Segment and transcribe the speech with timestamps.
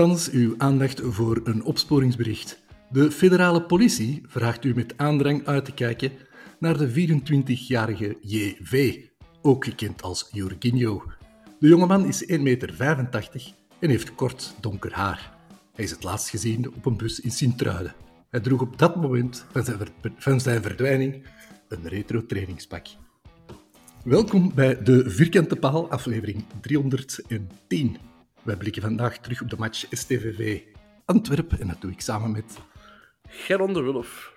[0.00, 2.60] Thans uw aandacht voor een opsporingsbericht.
[2.90, 6.12] De federale politie vraagt u met aandrang uit te kijken
[6.58, 8.96] naar de 24-jarige JV,
[9.42, 11.02] ook gekend als Jorginho.
[11.58, 12.74] De jongeman is 1,85 meter
[13.80, 15.36] en heeft kort donker haar.
[15.72, 17.94] Hij is het laatst gezien op een bus in Sint-Truiden.
[18.30, 19.78] Hij droeg op dat moment zijn,
[20.16, 21.22] van zijn verdwijning
[21.68, 22.86] een retro trainingspak.
[24.04, 28.09] Welkom bij de Vierkante Paal, aflevering 310.
[28.42, 30.60] Wij blikken vandaag terug op de match STVV
[31.04, 32.58] Antwerpen en dat doe ik samen met...
[33.28, 34.34] Geron de Wulf.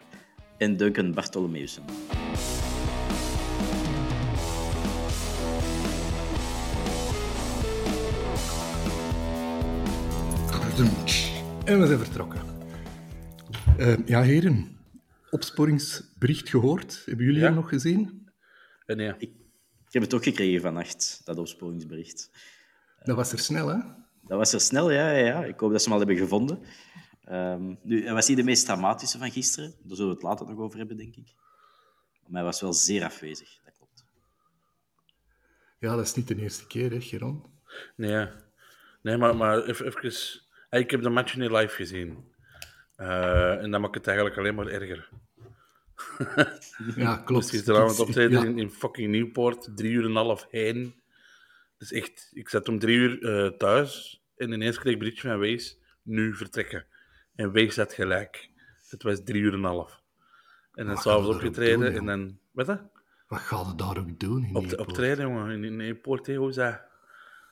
[0.58, 1.84] En Duncan Bartolomeusen.
[11.66, 12.42] En we zijn vertrokken.
[13.80, 14.78] Uh, ja, heren.
[15.30, 17.02] Opsporingsbericht gehoord.
[17.06, 17.46] Hebben jullie Ja.
[17.46, 18.30] hem nog gezien?
[18.86, 19.30] En ja, Ik,
[19.88, 22.30] ik heb het ook gekregen vannacht, dat opsporingsbericht.
[23.04, 23.78] Dat was er snel, hè?
[24.22, 25.46] Dat was er snel, ja, ja, ja.
[25.46, 26.60] Ik hoop dat ze hem al hebben gevonden.
[27.24, 29.74] Ehm, nu, hij was niet de meest dramatische van gisteren.
[29.84, 31.34] Daar zullen we het later nog over hebben, denk ik.
[32.28, 34.06] Maar hij was wel zeer afwezig, dat klopt.
[35.80, 37.44] Ja, dat is niet de eerste keer, hè, Geron?
[37.96, 38.28] nee,
[39.02, 40.14] nee maar, maar even,
[40.70, 42.32] Ik heb de match niet live gezien.
[42.96, 45.10] Eh, en dat maakt het eigenlijk alleen maar erger.
[46.96, 47.42] Ja, klopt.
[47.42, 48.46] Dus gisteravond optreden ja.
[48.46, 51.03] in, in fucking Nieuwpoort, drie uur en een half heen.
[51.84, 55.28] Dus echt, ik zat om drie uur eh, thuis en ineens kreeg ik een berichtje
[55.28, 56.86] van Wees, nu vertrekken.
[57.36, 58.50] En Wees zat gelijk.
[58.90, 60.02] Het was drie uur en een half.
[60.74, 62.40] En dan s'avonds opgetreden doen, en dan...
[62.52, 62.76] Wat hè?
[63.28, 64.44] Wat gaat het daar ook doen?
[64.44, 65.52] In Op, die optreden, jongen.
[65.52, 66.82] In, in Nieuwpoort, hè, hoe is dat?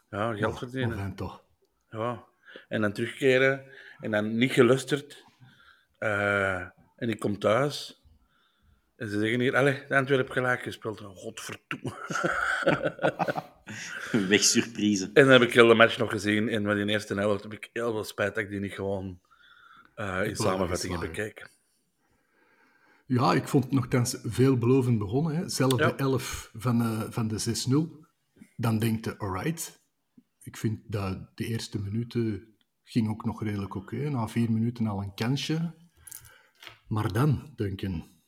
[0.10, 0.98] Ja, geld verdienen.
[0.98, 1.44] Enfin, toch.
[1.90, 2.24] Ja.
[2.68, 3.66] En dan terugkeren
[4.00, 5.26] en dan niet gelusterd.
[5.98, 6.62] Eh,
[6.96, 8.01] en ik kom thuis.
[9.02, 11.02] En ze zeggen hier, allee, de Antwerp heb gelijk gespeeld.
[11.02, 11.96] Oh, Godverdomme.
[14.30, 15.06] Wegsurprise.
[15.06, 16.50] En dan heb ik heel de match nog gezien.
[16.50, 19.20] En met die eerste helft heb ik heel veel spijt dat ik die niet gewoon
[19.96, 21.50] eh, in samenvattingen bekijk.
[23.06, 25.36] Ja, ik vond het nogthans veelbelovend begonnen.
[25.36, 25.50] Hè.
[25.50, 25.88] Zelf Ja.
[25.88, 28.06] de 11 van, eh, van de 6-0.
[28.56, 29.84] Dan denkt je, alright.
[30.44, 34.10] Ik vind dat de eerste minuten ging ook nog redelijk oké.
[34.10, 35.74] Na vier minuten al een kansje.
[36.88, 38.20] Maar dan, Duncan.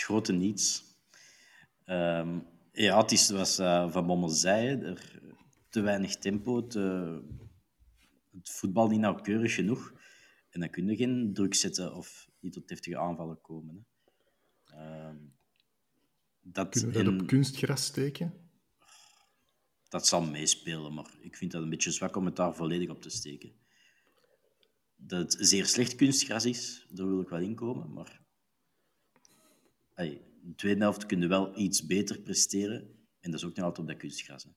[0.00, 0.84] Het grote niets.
[1.84, 2.38] Ehm,
[2.72, 5.20] ja, het is zoals eh, Van Bommel zei, er,
[5.68, 6.80] te weinig tempo, te,
[8.32, 9.92] het voetbal niet nauwkeurig genoeg.
[10.50, 13.86] En dan kun je geen druk zetten of niet tot heftige aanvallen komen.
[14.64, 14.76] Hè.
[14.76, 15.16] Ehm,
[16.40, 18.48] dat, Kunnen we dat en op kunstgras steken?
[19.88, 23.02] dat zal meespelen, maar ik vind dat een beetje zwak om het daar volledig op
[23.02, 23.52] te steken.
[24.96, 28.19] Dat het zeer slecht kunstgras is, daar wil ik wel in komen, maar
[30.00, 32.80] Allee, in de tweede helft kun je wel iets beter presteren.
[33.20, 34.44] En dat is ook niet altijd op dat kunstgras.
[34.44, 34.50] Hè.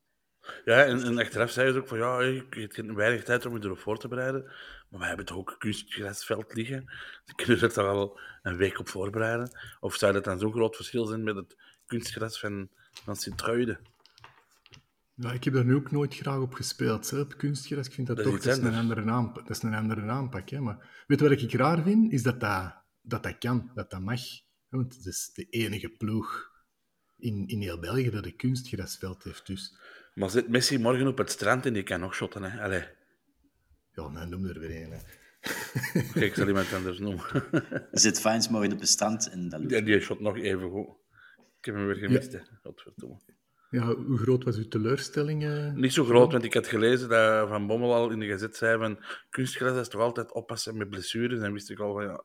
[0.65, 3.63] Ja, en, en achteraf zei ze ook van, ja, ik heb weinig tijd om je
[3.63, 4.43] erop voor te bereiden.
[4.89, 6.85] Maar wij hebben toch ook een kunstgrasveld liggen?
[7.25, 9.59] Dan kunnen we er toch al een week op voorbereiden?
[9.79, 13.79] Of zou dat dan zo'n groot verschil zijn met het kunstgras van, van Sint-Truiden?
[15.15, 17.87] Ja, ik heb daar nu ook nooit graag op gespeeld, hè, op kunstgras.
[17.87, 20.49] Ik vind dat, toch dat is een, andere aanpak, dat is een andere aanpak.
[20.49, 20.59] Hè.
[20.59, 22.11] Maar weet je wat ik raar vind?
[22.11, 24.21] Is dat dat, dat, dat kan, dat dat mag.
[24.73, 26.51] Want het is de enige ploeg
[27.17, 29.47] in, in heel België dat een kunstgrasveld heeft.
[29.47, 29.77] Dus
[30.13, 32.63] Maar zit Messi morgen op het strand en die kan nog shotten, hè?
[32.63, 32.83] Allee.
[33.93, 34.91] Ja, nou, noem er weer een.
[34.91, 34.99] hè.
[36.13, 37.25] Kijk, ik zal iemand anders noemen.
[37.91, 39.71] Zet Fines maar in de bestand en dat lukt.
[39.71, 40.87] Die, die shot nog even goed.
[41.59, 42.39] Ik heb hem weer gemist, hè.
[42.61, 43.19] Godverdomme.
[43.69, 45.43] Ja, hoe groot was uw teleurstelling?
[45.43, 45.73] eh?
[45.73, 48.77] Niet zo groot, want ik had gelezen dat Van Bommel al in de gazet zei
[48.77, 48.99] van
[49.29, 51.39] kunstgras is toch altijd oppassen met blessures.
[51.39, 52.23] En wist ik al van ja,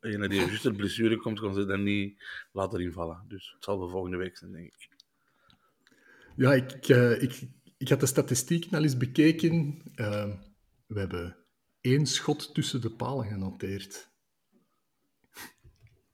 [0.00, 2.22] als je naar die juiste blessure komt, kon ze dan niet
[2.52, 3.24] laten invallen.
[3.28, 4.88] Dus het zal de volgende week zijn, denk ik.
[6.36, 7.48] Ja, ik, ik, eh, ik,
[7.78, 9.82] ik had de statistieken al eens bekeken.
[9.94, 10.32] Eh,
[10.86, 11.36] we hebben
[11.80, 14.10] één schot tussen de palen genoteerd.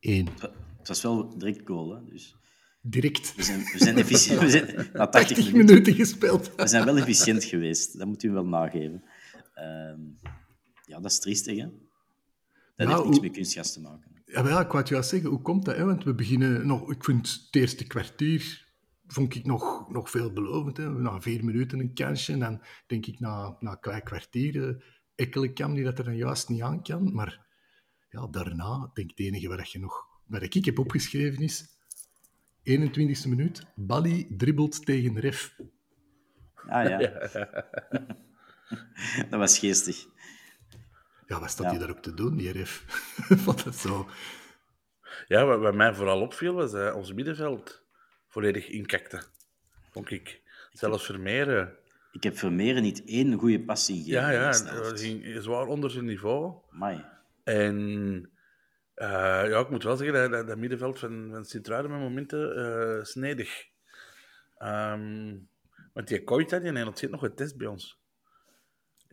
[0.00, 0.28] Eén.
[0.78, 2.04] Het was wel direct goal, hè?
[2.04, 2.36] dus
[2.86, 3.34] Direct.
[3.34, 4.40] we zijn, we zijn efficiënt.
[4.44, 5.74] We zijn, na 80 80 minuten.
[5.74, 6.54] minuten gespeeld.
[6.54, 9.04] We zijn wel efficiënt geweest, dat moet u wel nageven.
[9.54, 10.00] Ehm,
[10.86, 11.66] ja, dat is triestig, hè?
[12.76, 14.22] Dat Ja, heeft niks hoe- met kunstgas te maken.
[14.24, 15.76] Ja, ja, ik wou het juist zeggen, hoe komt dat?
[15.76, 15.84] Hè?
[15.84, 18.62] Want we beginnen nog, ik vind het eerste kwartier
[19.06, 20.76] vond ik nog, nog veelbelovend.
[20.76, 20.90] Hè?
[20.90, 24.74] Na vier minuten een kansje, en dan denk ik na, na een klein kwartier uh,
[25.14, 27.14] Ekkelenkamp die dat er dan juist niet aan kan.
[27.14, 27.46] Maar
[28.08, 31.66] ja, daarna, denk ik, het enige wat je nog, wat ik heb opgeschreven is,
[32.62, 35.56] 21e minuut, Bali dribbelt tegen Ref.
[36.54, 36.98] Ah ja.
[39.30, 40.06] dat was geestig.
[41.26, 41.70] Ja, wat staat Ja.
[41.70, 42.84] hij daar ook te doen, die Ref?
[43.46, 44.08] Wat dat zo...
[45.26, 47.82] Ja, wat, wat mij vooral opviel was dat ons middenveld
[48.28, 49.22] volledig inkakte.
[49.90, 50.42] Vond ik.
[50.72, 51.76] Zelfs Vermeeren.
[52.12, 54.20] Ik heb Vermeeren niet één goede pas zien geven.
[54.20, 56.54] Ja, ja, ging zwaar onder zijn niveau.
[56.72, 57.04] Amai.
[57.44, 58.30] En
[58.94, 59.08] eh,
[59.48, 63.04] ja, ik moet wel zeggen dat dat, dat middenveld van, van Sint-Truiden met momenten eh,
[63.04, 63.66] snedig.
[64.58, 65.36] Ehm,
[65.92, 68.02] want die Koita, die had zit nog getest bij ons.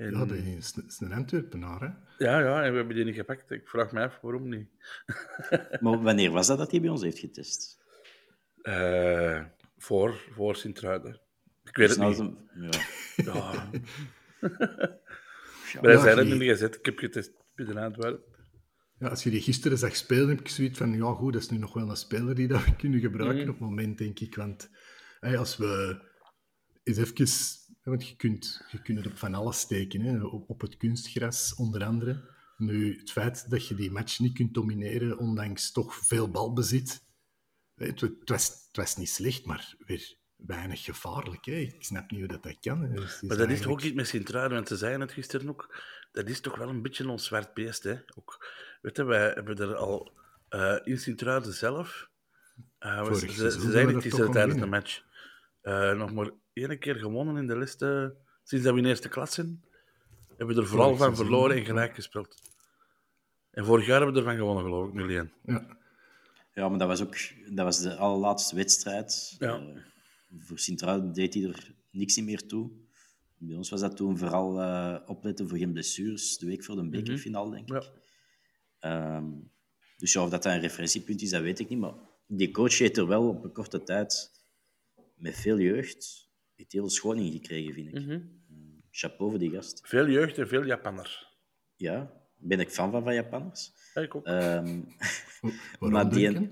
[0.02, 1.86] En, Ja, dat is, een Antwerpenaar, hè?
[2.26, 3.52] ja, ja, en we hebben die niet gepakt.
[3.52, 4.70] Ik vraag me af waarom niet.
[5.82, 7.80] Maar wanneer was dat dat hij bij ons heeft getest?
[8.62, 9.44] Eh,
[9.78, 11.20] voor voor Sint-Truiden.
[11.64, 12.20] Ik weet het niet.
[12.20, 12.70] een- Ja.
[13.16, 13.34] Ja.
[13.34, 13.70] Ja,
[15.82, 16.76] Maar hij zei dat in de gezet.
[16.76, 18.24] Ik heb getest bij de Antwerpen.
[19.00, 21.50] Ja, als je die gisteren zag spelen, heb ik zoiets van, ja goed, dat is
[21.50, 23.50] nu nog wel een speler die dat we kunnen gebruiken Mhm.
[23.50, 24.36] op het moment, denk ik.
[24.36, 24.70] Want
[25.20, 26.00] hey, als we
[26.84, 27.14] eens even...
[27.84, 31.56] Want je kunt, je kunt het op van alles steken, hè, op, op het kunstgras
[31.56, 32.30] onder andere.
[32.58, 37.10] Nu, het feit dat je die match niet kunt domineren, ondanks toch veel balbezit...
[37.76, 41.46] Het, het, was, het was niet slecht, maar weer weinig gevaarlijk.
[41.46, 41.54] Hè.
[41.54, 42.80] Ik snap niet hoe dat, dat kan.
[43.22, 45.84] Maar dat is toch ook niet met Sint-Truiden, want ze zeiden het gisteren ook.
[46.12, 47.96] Dat is toch wel een beetje ons zwart beest, hè?
[48.16, 48.52] Ook,
[48.82, 50.12] weet je, wij hebben er al
[50.50, 52.10] eh, in Sint-Truiden zelf...
[52.80, 55.04] eh, ze, zeiden het tijdens de al match.
[55.62, 59.34] eh, nog maar één keer gewonnen in de lijsten sinds dat we in eerste klas
[59.34, 59.64] zijn.
[60.38, 62.42] Hebben we er vooral van verloren en gelijk gespeeld.
[63.52, 65.32] En vorig jaar hebben we ervan gewonnen, geloof ik, 0-1.
[65.46, 65.80] Ja.
[66.54, 67.16] Ja, maar dat was ook
[67.56, 69.36] dat was de allerlaatste wedstrijd.
[69.40, 69.58] Ja.
[69.58, 69.78] Eh,
[70.40, 72.72] voor Sint-Truiden deed hij er niks niet meer toe.
[73.38, 76.90] Bij ons was dat toen vooral eh, opletten voor geen blessures, de week voor de
[76.90, 77.84] bekerfinale, denk ik.
[77.84, 77.92] Ja.
[78.80, 79.30] Ehm,
[79.98, 81.80] dus ja, of dat, dat een referentiepunt is, dat weet ik niet.
[81.80, 81.94] Maar
[82.28, 84.32] die coach heeft er wel op een korte tijd,
[85.16, 86.30] met veel jeugd,
[86.64, 87.94] het heel schoon in gekregen, vind ik.
[88.06, 88.20] Mhm.
[88.92, 89.82] Chapeau voor die gast.
[89.88, 91.28] Veel jeugd en veel Japanners.
[91.76, 93.72] Ja, ben ik fan van, van Japanners.
[93.94, 94.26] Ja, ik ook.
[94.26, 94.82] Ehm,
[95.80, 96.50] Waarom Maar die-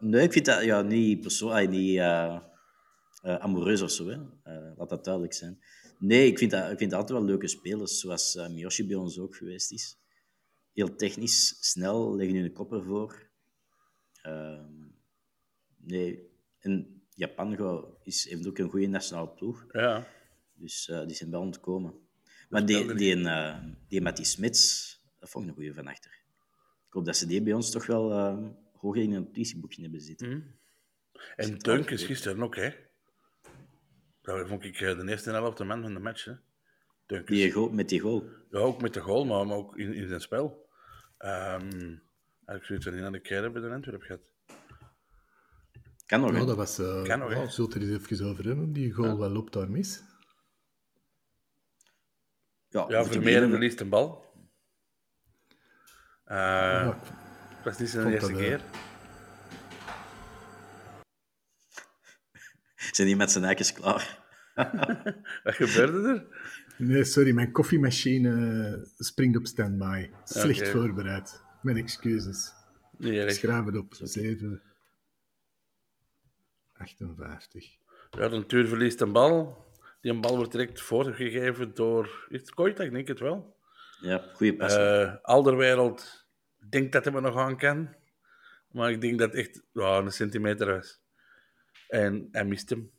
[0.00, 2.40] Nee, ik vind dat ja, niet, persoon, ah, niet eh,
[3.22, 4.06] eh, amoureus of zo.
[4.08, 4.16] Hè.
[4.42, 5.58] Eh, laat dat duidelijk zijn.
[5.98, 9.18] Nee, ik vind, dat, ik vind dat altijd wel leuke spelers, zoals Miyoshi bij ons
[9.18, 9.98] ook geweest is.
[10.72, 13.30] Heel technisch, snel, leggen hun kop ervoor.
[14.22, 14.70] Ehm,
[15.76, 20.06] nee, en Japan go- is, heeft ook een goede nationale ploeg, Ja.
[20.54, 21.94] dus eh, die zijn wel ontkomen.
[22.48, 26.10] Maar die, die, een, eh, die Matty Smits, dat vond ik een goede van achter.
[26.86, 28.38] Ik hoop dat ze die bij ons toch wel eh,
[28.72, 30.58] hoger in een notitieboekje hebben zitten.
[31.36, 32.70] En Deunkens gisteren ook, hè?
[34.22, 36.34] Dat vond ik de eerste helft de man van de match, hè?
[37.24, 38.24] Die goal, met die goal.
[38.50, 40.68] Ja, ook met de goal, maar, ook in, in zijn spel.
[41.18, 41.96] Ehm
[42.44, 44.20] had ik zoiets van niet aan de keer bij de Antwerp gehad.
[46.12, 46.78] Kan nog, Ja, dat was...
[46.78, 48.72] eh Kan nog, ja, zult er eens even over hebben.
[48.72, 50.02] Die goal, wat loopt daar mis?
[52.68, 54.24] Ja, Ja, Vermeeren verliest een bal.
[56.24, 56.98] Eh Ja,
[57.54, 58.60] Het was niet zijn eerste dat, eh, keer.
[62.76, 64.18] Zijn die met zijn eikens klaar?
[65.44, 66.26] Wat gebeurde er?
[66.76, 70.10] Nee, sorry, mijn koffiemachine springt op standby.
[70.24, 71.42] Slecht voorbereid.
[71.62, 72.52] Mijn excuses.
[72.98, 73.94] Nee, schrijf het op.
[73.94, 74.62] 7...
[76.82, 77.76] 58.
[78.10, 79.64] Ja, de Tuur verliest een bal.
[80.00, 82.26] Die een bal wordt direct voorgegeven door...
[82.28, 82.84] Is het Koita?
[82.84, 83.56] Ik denk het wel.
[84.00, 84.74] Ja, goede pas.
[84.74, 86.26] Eh Alderwereld
[86.70, 87.94] denkt dat hij me nog aan kan.
[88.70, 91.00] Maar ik denk dat het echt ja, een centimeter was.
[91.88, 92.90] En hij mist hem.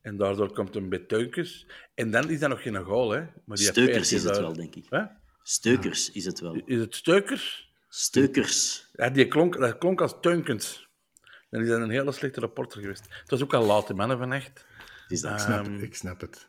[0.00, 1.66] En daardoor komt een beteukens.
[1.94, 3.20] En dan is dat nog geen goal, hè.
[3.20, 4.86] Maar die Steukers is het daar- wel, denk ik.
[4.88, 5.02] Hè?
[5.42, 6.54] Steukers is het wel.
[6.64, 7.72] Is het Steukers?
[7.88, 8.88] Steukers.
[8.92, 10.87] Ja, die klonk, dat klonk als Teunkens.
[11.50, 13.06] Dan is dat een hele slechte rapporter geweest.
[13.20, 14.66] Het was ook al laat, mannen van echt.
[15.02, 15.32] Het is dat.
[15.32, 16.48] Ik snap, Ehm, het, ik snap het.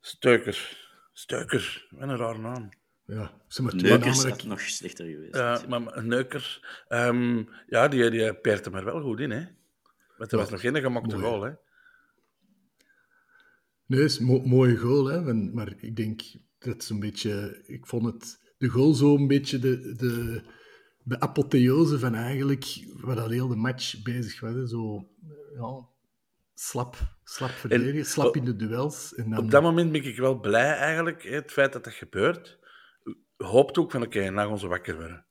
[0.00, 0.88] Steukers.
[1.12, 1.86] Steukers.
[1.90, 2.68] Wat een raar naam.
[3.06, 4.30] Ja, ze maar twee Neukers namen.
[4.30, 5.34] had nog slechter geweest.
[5.34, 6.64] Ja, maar maar Neukers.
[6.88, 9.44] ehm, ja, die, die peert hem er wel goed in, hè.
[10.16, 11.52] Want er was nog geen gemakte mooi, goal, hè.
[13.86, 15.20] Nee, is een mo- mooie goal, hè.
[15.34, 16.22] maar ik denk
[16.58, 17.60] dat is een beetje...
[17.66, 20.42] Ik vond het, de goal zo een beetje de, de,
[21.02, 24.54] de apotheose van eigenlijk wat al heel de match bezig was.
[24.54, 24.66] hè.
[24.66, 25.08] Zo,
[25.54, 25.86] ja,
[26.54, 29.14] slap, slap verdedigen, slap in de duels.
[29.14, 31.92] En dan, Op dat moment ben ik wel blij, eigenlijk, hè, het feit dat dat
[31.92, 32.58] gebeurt.
[33.36, 35.24] Hoopt ook van, oké, na onze wakker worden.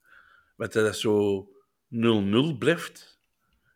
[0.56, 1.48] Want dat zo
[1.90, 3.22] 0-0 blijft,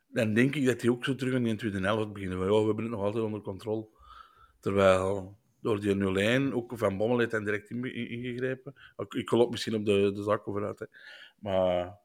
[0.07, 2.11] dan denk ik dat hij ook zo terug in die tweede helft.
[2.11, 3.87] Van, ja, we hebben het nog altijd onder controle.
[4.59, 8.73] Terwijl door die 0-1, ook Van Bommel heeft dan direct in- in- ingegrepen.
[8.97, 10.85] Ik, ik loop misschien op de, de zaak overuit, hè.
[11.43, 11.99] Maar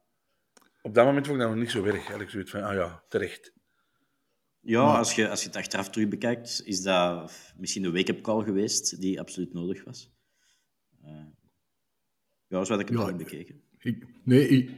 [0.81, 1.95] op dat moment vond ik dat nog niet zo erg.
[1.95, 3.53] Eigenlijk zoiets van, ah ja, terecht.
[4.59, 8.43] Ja, als je, als je het achteraf terug bekijkt, is dat misschien een wake-up call
[8.43, 10.11] geweest die absoluut nodig was.
[11.03, 11.25] Eh,
[12.47, 13.61] ja, zo had ik het Ja, bekeken.
[13.77, 14.71] Ik, nee, ik,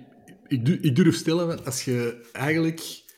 [0.48, 3.10] ik, ik durf stellen, want als je eigenlijk...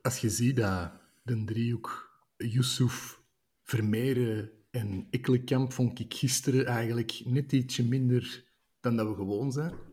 [0.00, 3.20] Als je ziet dat de driehoek Yusuf,
[3.62, 8.44] Vermeeren en Ikkelenkamp vond ik gisteren eigenlijk net ietsje minder
[8.80, 9.87] dan dat we gewoon zijn.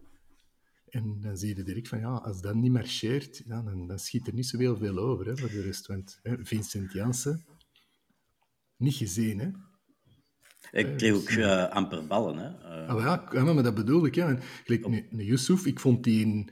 [0.96, 4.28] En dan zie je direct van, ja, als dat niet marcheert, ja, dan, dan schiet
[4.28, 5.88] er niet zo heel veel over hè, voor de rest.
[5.88, 7.46] Want hè, Vincent Janssen,
[8.78, 9.50] niet gezien, hè.
[10.72, 12.38] Ik kreeg ook eh, amper ballen.
[12.38, 12.48] Hè.
[12.48, 14.16] Eh, Ah, ja, ja, maar dat bedoel ik.
[14.16, 14.26] Hè.
[14.26, 16.50] Want, gelijk, een Yusuf, ik vond die een,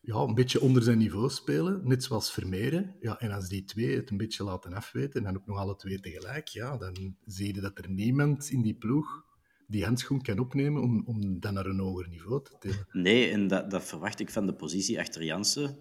[0.00, 2.96] ja, een beetje onder zijn niveau spelen, net zoals Vermeeren.
[3.00, 5.76] Ja, en als die twee het een beetje laten afweten, en dan ook nog alle
[5.76, 9.24] twee tegelijk, ja, dan zie je dat er niemand in die ploeg
[9.66, 12.86] die handschoen kan opnemen om, om dan naar een hoger niveau te tillen.
[12.92, 15.78] Nee, en dat, dat verwacht ik van de positie achter Jansen.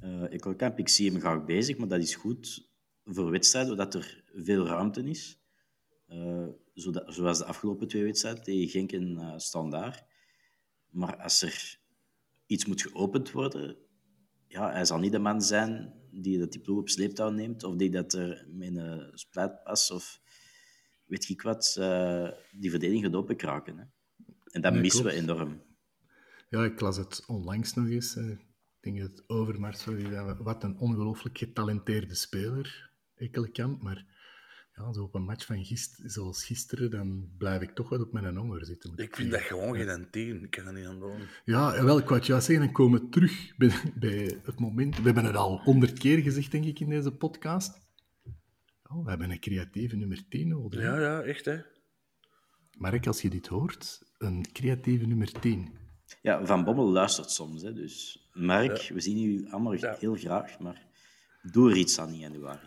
[0.00, 2.68] Eh ik, Kamp, ik zie hem graag bezig, maar dat is goed
[3.04, 5.38] voor wedstrijden, dat er veel ruimte is.
[6.06, 10.04] Eh, zoals de afgelopen twee wedstrijden tegen Genk en eh Standaard.
[10.90, 11.78] Maar als er
[12.46, 13.76] iets moet geopend worden,
[14.46, 17.90] ja, hij zal niet de man zijn die dat die op sleeptouw neemt, of die
[17.90, 20.20] dat er met een splijtpas of
[21.06, 23.78] weet ik wat, eh, die verdediging gaat openkraken.
[23.78, 23.84] Hè.
[24.50, 25.62] En dat Nee, missen we enorm.
[26.48, 28.14] Ja, ik las het onlangs nog eens.
[28.14, 28.30] hè.
[28.30, 28.38] Ik
[28.80, 29.84] denk dat het Overmars
[30.38, 33.82] wat een ongelooflijk getalenteerde speler, Ekkelenkamp.
[33.82, 34.04] Maar
[34.74, 38.12] ja, zo op een match van gist, zoals gisteren, dan blijf ik toch wel op
[38.12, 38.92] mijn honger zitten.
[38.96, 40.42] Ik vind dat gewoon geen tien.
[40.42, 41.20] Ik kan er niet aan doen.
[41.44, 44.96] Ja, wel, ik wou het juist zeggen, dan komen we terug bij, bij het moment...
[44.96, 47.85] We hebben het al honderd keer gezegd, denk ik, in deze podcast.
[48.88, 50.80] Oh, we hebben een creatieve nummer 10 nodig.
[50.80, 51.58] Ja, ja, echt, hè.
[52.78, 55.78] Mark, als je dit hoort, een creatieve nummer 10.
[56.22, 57.62] Ja, Van Bommel luistert soms.
[57.62, 59.96] Hè, dus Mark, we zien u allemaal Ja.
[59.98, 60.86] heel graag, maar
[61.42, 62.58] doe er iets aan in januari.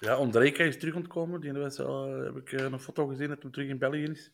[0.00, 1.40] Ja, Ondrejka is terug ontkomen.
[1.40, 4.32] Die was, al- heb ik eh, een foto gezien dat hij terug in België is.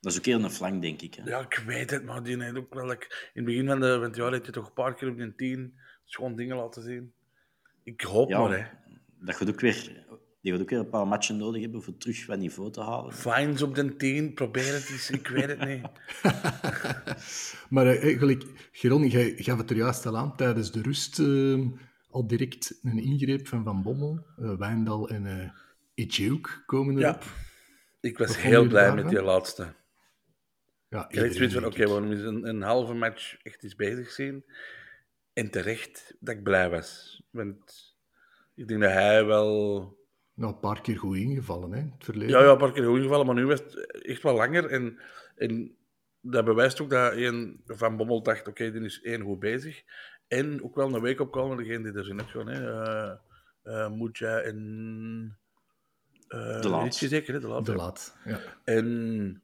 [0.00, 1.14] Dat is ook heel een flank, denk ik.
[1.14, 1.22] Hè.
[1.24, 2.86] Ja, ik weet het, maar die heeft ook wel...
[2.86, 5.08] like, in het begin van, de, van het jaar heeft hij toch een paar keer
[5.10, 7.12] op die tien schoon dingen laten zien.
[7.82, 8.66] Ik hoop Ja, maar, hè.
[9.20, 10.06] Dat gaat ook weer,
[10.42, 13.12] die gaat ook weer een paar matchen nodig hebben voor terug wat niveau te halen.
[13.12, 15.10] Fines op de tien, probeer het eens.
[15.10, 15.82] Ik weet het niet.
[17.70, 21.60] Maar eh, gelijk, Geron, jij gaf het er juist al aan, tijdens de rust eh,
[22.10, 25.50] al direct een ingreep van Van Bommel, eh Wijndal en eh
[25.94, 27.08] Ejeuk komen Ja.
[27.08, 27.24] erop.
[28.00, 29.02] Ik was Wat heel blij daarvan?
[29.04, 29.74] met die laatste.
[30.88, 31.88] Ja, Ik had zoiets van, oké, ik.
[31.88, 34.44] we een, een halve match echt eens bezig zien.
[35.32, 37.22] En terecht dat ik blij was.
[37.30, 37.94] Want
[38.54, 40.00] ik denk dat hij wel...
[40.42, 42.38] Nou, een paar keer goed ingevallen, hè, in het verleden.
[42.38, 44.66] Ja, ja, een paar keer goed ingevallen, maar nu was het echt wel langer.
[44.66, 44.98] En,
[45.36, 45.76] en
[46.20, 49.82] dat bewijst ook dat één Van Bommel dacht, oké, die is één goed bezig.
[50.28, 52.82] En ook wel een week opkomen, degene die er zijn net gewoon, hè.
[52.82, 53.16] eh
[53.62, 55.38] eh, Moedja en...
[56.28, 56.94] eh De Laat.
[56.94, 57.40] Zeker, hè?
[57.40, 57.66] De laat.
[57.66, 58.38] De laat, ja.
[58.64, 59.42] En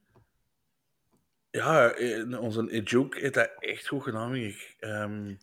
[1.51, 1.95] ja,
[2.39, 4.77] onze Ejuk heeft dat echt goed gedaan, denk ik.
[4.79, 5.35] Ehm,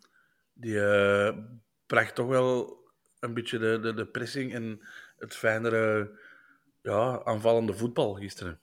[0.53, 0.79] die
[1.85, 2.83] bracht toch wel
[3.19, 4.81] een beetje de, de, de pressing en
[5.17, 6.19] het fijnere
[6.81, 8.59] ja, aanvallende voetbal gisteren.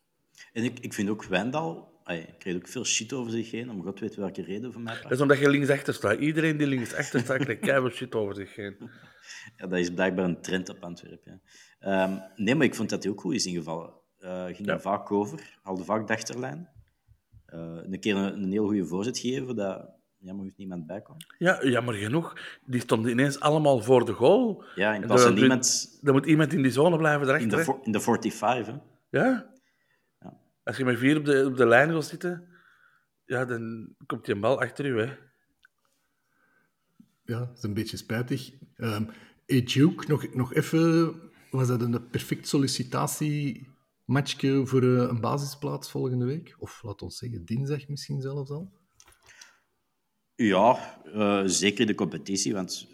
[0.53, 3.83] En ik, ik vind ook Wijndal, hij kreeg ook veel shit over zich heen, om
[3.83, 5.03] god weet welke reden van mij.
[5.03, 6.19] Dat is omdat je linksachter staat.
[6.19, 8.77] Iedereen die linksachter staat, krijgt keihard shit over zich heen.
[9.57, 11.43] Ja, dat is blijkbaar een trend op Antwerpen.
[11.81, 12.05] Ja.
[12.05, 13.93] Ehm, nee, maar ik vond dat hij ook goed is ingevallen.
[14.19, 14.73] Eh ging Ja.
[14.73, 16.69] er vaak over, haalde vaak de achterlijn.
[17.47, 19.91] Eh, een keer een, een heel goede voorzet geven, dat
[20.23, 21.17] jammer genoeg niemand bij kwam.
[21.39, 22.37] Ja, jammer genoeg.
[22.67, 24.65] Die stonden ineens allemaal voor de goal.
[24.75, 27.27] Ja, in En plaats van daar- niemand Er moet iemand in die zone blijven in
[27.27, 27.59] de, erachter.
[27.59, 27.65] hè.
[27.65, 28.75] vo- in de 45.
[28.75, 28.81] Hè.
[29.19, 29.51] Ja?
[30.21, 30.39] Ja.
[30.65, 32.49] Als je met vier op de, op de lijn wil zitten,
[33.25, 34.99] ja, dan komt die een bal achter u.
[35.01, 35.13] Hè.
[37.25, 38.51] Ja, dat is een beetje spijtig.
[38.77, 39.05] Ehm
[39.47, 41.15] Duke, nog, nog even...
[41.51, 46.55] Was dat een perfect sollicitatiematchje voor eh, een basisplaats volgende week?
[46.59, 48.73] Of laat ons zeggen, dinsdag misschien zelfs al?
[50.35, 52.87] Ja, eh, zeker de competitie, want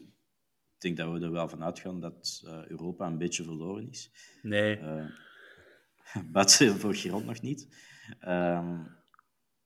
[0.75, 4.11] ik denk dat we er wel van uitgaan dat eh, Europa een beetje verloren is.
[4.43, 4.81] Nee.
[6.33, 7.69] Buiten voor Giron nog niet.
[8.21, 8.85] Ehm,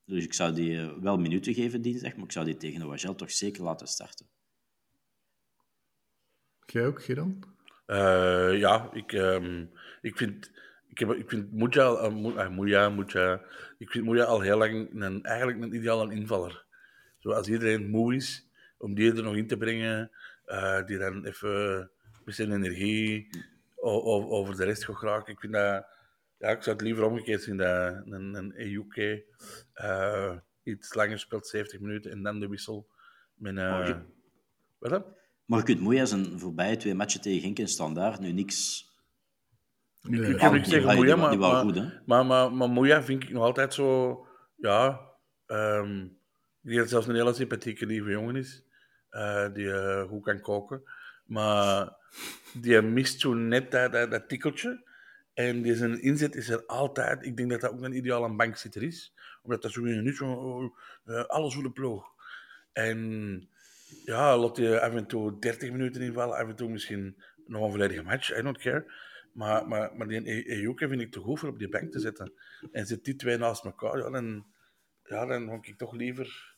[0.05, 3.31] dus ik zou die wel minuten geven dinsdag, maar ik zou die tegen Wagel toch
[3.31, 4.27] zeker laten starten.
[6.67, 7.55] Jij ook?
[7.87, 9.67] Eh, ja, ik, ehm,
[10.01, 10.51] ik vind...
[10.89, 13.43] Ik, heb, ik vind Moeja, al- Mo- Moeja, Moeja,
[13.79, 16.67] ik vind Moeja al heel lang een, eigenlijk een ideale invaller.
[17.23, 18.49] Zoals iedereen moe is,
[18.79, 20.11] om die er nog in te brengen,
[20.45, 21.91] eh, die dan even
[22.25, 23.29] met zijn energie
[23.77, 25.33] over de rest gaat geraken.
[25.33, 25.87] Ik vind dat...
[26.39, 29.25] Ja, ik zou het liever omgekeerd zien, dat een, een EUK
[29.73, 32.89] eh, iets langer speelt, 70 minuten, en dan de wissel.
[33.35, 33.61] Met, je-
[34.79, 35.05] wat dan?
[35.45, 38.91] Maar je kunt Moeja zijn voorbije twee matchen tegen Genk en Standaard nu niks...
[40.03, 41.65] Nee, Ik kan niet zeggen Moeja, maar, maar,
[42.07, 44.27] maar, maar, maar Moeja vind ik nog altijd zo...
[44.57, 45.01] Ja,
[46.63, 48.65] die zelfs een hele sympathieke, lieve jongen is.
[49.11, 50.83] eh, die eh, goed kan koken.
[51.25, 51.97] Maar
[52.53, 54.91] die mist zo net dat, dat, dat tikkeltje.
[55.35, 57.25] En die zijn inzet is er altijd.
[57.25, 59.15] Ik denk dat dat ook een ideale bankzitter is.
[59.43, 60.75] Omdat dat zo niet zo...
[61.05, 62.07] eh, alles voor de ploeg.
[62.73, 63.49] En
[64.05, 67.71] ja, laat je af en toe 30 minuten invallen, af en toe misschien nog een
[67.71, 68.93] volledige match, I don't care.
[69.33, 72.33] Maar, maar, maar die Ejuke vind ik te goed voor op die bank te zetten.
[72.73, 74.47] En zit die twee naast elkaar, ja, dan,
[75.05, 76.52] ja, dan ik toch liever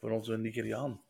[0.00, 1.00] voor onze Nigeriaan.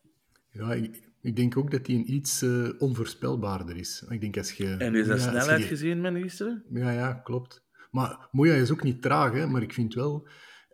[0.51, 4.03] Ja, ik, ik denk ook dat hij een iets eh, onvoorspelbaarder is.
[4.09, 4.75] Ik denk als je...
[4.77, 6.63] En is dat ja, je snelheid gezien, men gisteren?
[6.69, 7.63] Ja, ja, klopt.
[7.91, 10.27] Maar Moya is ook niet traag, hè, maar ik vind wel,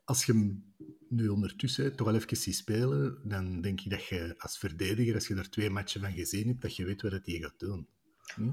[0.05, 0.63] als je hem
[1.10, 5.27] nu ondertussen toch wel even ziet spelen, dan denk ik dat je als verdediger, als
[5.27, 7.87] je er twee matchen van gezien hebt, dat je weet wat hij gaat doen.
[8.35, 8.51] Hm?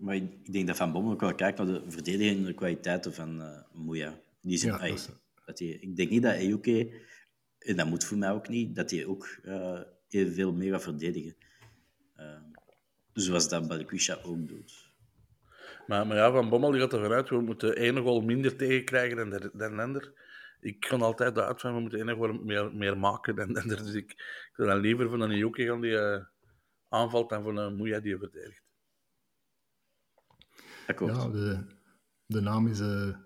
[0.00, 3.58] Maar ik denk dat Van Bommel ook wel kijkt naar de verdedigende kwaliteiten van eh
[3.72, 4.20] Moeja.
[4.40, 5.08] Die zijn, Ja, dat is-
[5.46, 7.00] dat die, ik denk niet dat Ejuke,
[7.68, 11.36] en dat moet voor mij ook niet, dat hij ook eh evenveel meer gaat verdedigen.
[12.14, 12.42] Eh,
[13.12, 14.92] zoals dat Balikwisha ook doet.
[15.86, 19.16] Maar, maar ja, Van Bommel die gaat ervan uit, we moeten één goal minder tegenkrijgen
[19.16, 20.12] dan de, dan de ander.
[20.60, 23.76] Ik kan altijd uit van, we moeten één goal meer, meer maken dan de ander.
[23.76, 26.24] Dus ik, ik zou dan liever van een Ejuke gaan die eh,
[26.88, 28.62] aanvalt dan van een Moeja die verdedigt.
[30.86, 31.16] Akkoord.
[31.16, 31.66] Ja, de,
[32.26, 33.16] de naam is eh,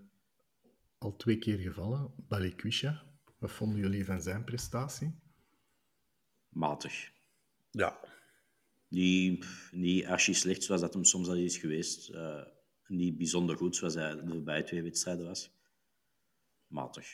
[0.99, 2.15] al twee keer gevallen.
[2.17, 3.12] Balikwisha.
[3.43, 5.15] Wat vonden jullie van zijn prestatie?
[6.49, 7.11] Matig.
[7.71, 8.01] Ja,
[8.89, 12.09] Niet, niet archi slecht zoals dat hem soms al is geweest.
[12.09, 12.43] Eh,
[12.87, 15.51] niet bijzonder goed zoals hij de voorbije twee wedstrijden was.
[16.67, 17.07] Matig.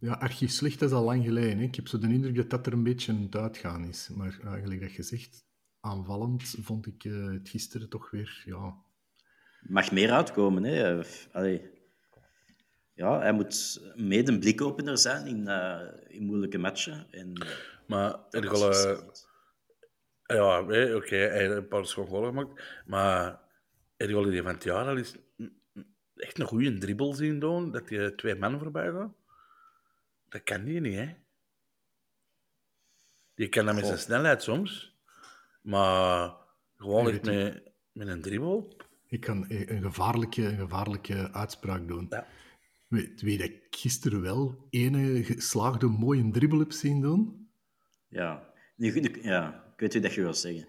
[0.00, 1.58] Ja, archief slecht dat is al lang geleden.
[1.58, 1.64] Hè.
[1.64, 4.08] Ik heb zo de indruk dat dat er een beetje aan het uitgaan is.
[4.08, 5.46] Maar eigenlijk dat je zegt,
[5.80, 8.42] aanvallend vond ik eh, het gisteren toch weer...
[8.44, 8.76] Ja,
[9.60, 10.64] mag meer uitkomen.
[10.64, 11.00] Hè.
[11.00, 11.79] Eh, Allee.
[13.00, 17.06] Ja, hij moet mede een blikopener zijn in, eh, in moeilijke matchen.
[17.10, 17.48] En, eh,
[17.86, 19.12] maar er gaan, gisteren
[20.22, 20.36] eh.
[20.36, 20.60] Ja,
[20.96, 22.62] oké, hij heeft een paar schoon goalen gemaakt.
[22.86, 23.40] Maar
[23.96, 25.16] je die van het jaar al eens
[26.16, 27.70] echt een goede dribbel zien doen?
[27.70, 29.14] Dat die twee mannen voorbij gaan?
[30.28, 31.14] Dat kan die niet, hè?
[33.34, 34.96] Die kan dat met zijn snelheid soms.
[35.60, 36.32] Maar
[36.76, 38.76] gewoon echt met, met een dribbel.
[39.06, 42.06] ik kan een gevaarlijke, een gevaarlijke uitspraak doen.
[42.10, 42.26] Ja.
[42.90, 47.48] Weet wie dat ik gisteren wel ene geslaagde mooie dribbel heb zien doen?
[48.08, 48.52] Ja.
[48.76, 48.86] Ja,
[49.72, 50.66] ik weet wie dat je wil zeggen.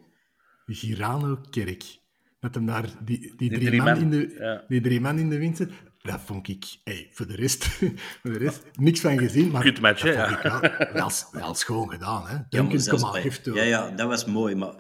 [0.65, 1.99] Girano Kerk.
[2.39, 4.65] Dat hem daar die, die, drie, drie man man, in de, ja.
[4.67, 5.67] die drie man in de wind.
[5.97, 7.65] Dat vond ik, hey, voor, de rest,
[8.21, 9.51] voor de rest, niks van gezien.
[9.51, 12.27] Maar Kutmatch, dat hè, vond ik wel, wel, wel schoon gedaan.
[12.27, 12.36] Hè.
[12.36, 14.55] Ja, Duncan, zelfs maar, bij- ja, ja, dat was mooi.
[14.55, 14.75] Maar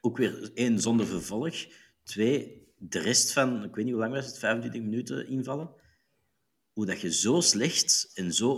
[0.00, 1.54] ook weer één, zonder vervolg.
[2.02, 5.70] Twee, de rest van, ik weet niet hoe lang was het, 25 minuten invallen.
[6.78, 8.50] Hoe dat je zo slecht en zo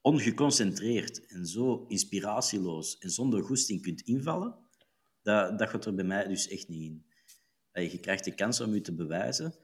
[0.00, 4.58] ongeconcentreerd en zo inspiratieloos en zonder goesting kunt invallen,
[5.22, 7.06] dat, dat gaat er bij mij dus echt niet in.
[7.72, 9.54] Allee, Je krijgt de kans om je te bewijzen.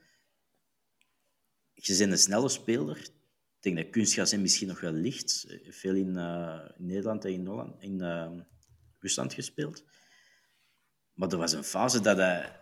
[1.73, 2.97] Je bent een snelle speler.
[2.97, 3.11] Ik
[3.59, 5.45] denk dat kunstgras hem misschien nog wel ligt.
[5.47, 8.39] Eh, Veel in, eh, in Nederland en in, Holland, in eh,
[8.99, 9.83] Rusland gespeeld.
[11.13, 12.61] Maar er was een fase dat hij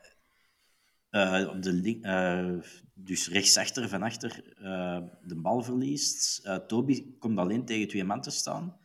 [1.50, 2.50] op de link, eh,
[2.94, 6.50] dus rechtsachter van achter eh, de bal verliest.
[6.68, 8.78] Toby komt alleen tegen twee man te staan.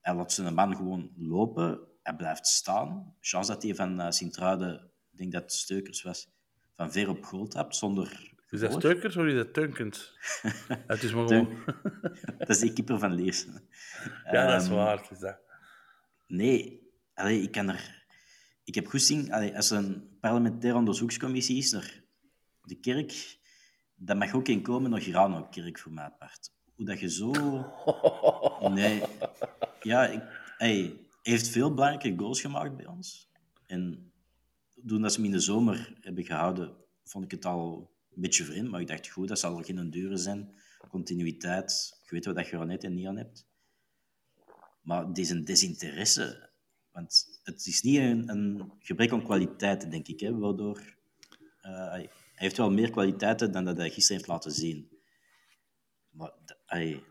[0.00, 1.80] Hij laat zijn man gewoon lopen.
[2.02, 3.14] Hij blijft staan.
[3.20, 6.28] Chance dat hij van uh, Sint-Truiden, ik denk dat het Steukers was,
[6.72, 8.72] van ver op goal trapt, zonder Is dat.
[8.72, 10.12] Steukers of is dat Tunkend?
[10.86, 11.58] het is maar gewoon...
[12.38, 13.68] dat is de keeper van Leersen.
[14.30, 15.08] Ja, dat is Ehm, waar.
[15.10, 15.38] Is dat.
[16.26, 16.82] Nee,
[17.14, 17.97] allee, ik kan er...
[18.68, 22.02] Ik heb goesting, allee, als er een parlementaire onderzoekscommissie is naar
[22.62, 23.38] de kerk,
[23.94, 26.52] dan mag ook geen komen naar Girano-kerk voor mijn part.
[26.74, 27.30] Hoe dat je zo...
[28.74, 29.02] Nee.
[29.82, 30.22] Ja, ik,
[30.56, 33.30] hey, heeft veel belangrijke goals gemaakt bij ons.
[33.66, 34.12] En
[34.86, 38.44] toen dat ze hem in de zomer hebben gehouden, vond ik het al een beetje
[38.44, 38.70] vreemd.
[38.70, 40.58] Maar ik dacht, goed, dat zal geen dure zijn.
[40.88, 42.00] Continuïteit.
[42.02, 43.46] Je weet wat dat je aan hebt en niet aan hebt.
[44.80, 46.47] Maar deze desinteresse...
[46.98, 50.20] Want het is niet een, een gebrek aan kwaliteiten, denk ik.
[50.20, 50.80] Hè, waardoor...
[51.60, 54.88] eh, hij, heeft wel meer kwaliteiten dan dat hij gisteren heeft laten zien.
[56.10, 56.32] Maar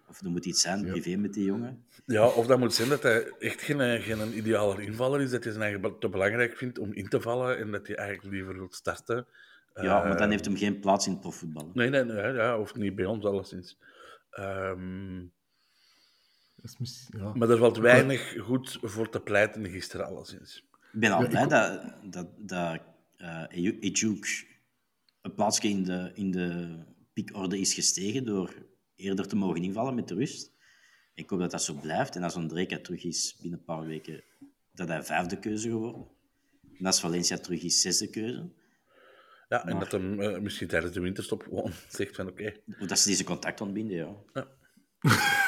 [0.08, 1.86] of er moet iets zijn, privé met die jongen.
[2.06, 5.54] Ja, of dat moet zijn dat hij echt geen, geen ideale invaller is, dat hij
[5.54, 8.68] zijn eigen te belangrijk vindt om in te vallen en dat hij eigenlijk liever wil
[8.72, 9.28] starten.
[9.74, 11.72] Ja, maar dan Eh, heeft hem geen plaats in het profvoetbal.
[11.74, 13.78] Nee, nee, nee ja, of niet bij ons alleszins.
[14.30, 15.26] Ehm,
[16.62, 17.34] Dat is mis- ja.
[17.34, 20.66] maar er valt weinig goed voor te pleiten gisteren alleszins.
[20.94, 22.82] Ik ben al Ja, blij ik- dat, dat, dat
[23.18, 24.02] eh, Ejuk
[25.22, 26.78] een plaatsje in de, in de
[27.14, 28.54] piekorde is gestegen door
[28.96, 30.52] eerder te mogen invallen met de rust.
[31.14, 34.24] Ik hoop dat dat zo blijft en als Andreka terug is binnen een paar weken,
[34.72, 36.08] dat hij vijfde keuze geworden.
[36.80, 38.50] En als Valencia terug is, zesde keuze.
[39.50, 42.88] Ja, en Maar- dat hem eh, misschien tijdens de winterstop gewoon zegt van oké, Of
[42.88, 44.16] dat ze deze contact ontbinden, ja.
[44.34, 44.48] Ja.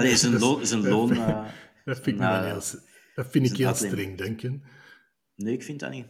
[0.00, 0.66] Allee, zijn loon...
[0.66, 1.48] Zijn loon eh,
[1.84, 2.62] Dat vind ik, wel heel,
[3.14, 4.62] dat vind ik is heel streng, denken.
[5.34, 6.06] Nee, ik vind dat niet.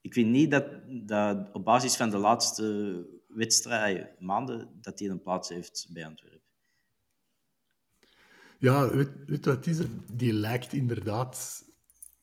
[0.00, 0.66] Ik vind niet dat,
[1.06, 6.40] dat op basis van de laatste wedstrijden, maanden, dat hij een plaats heeft bij Antwerpen.
[8.58, 9.86] Ja, weet, weet wat het is?
[10.12, 11.66] Die lijkt inderdaad...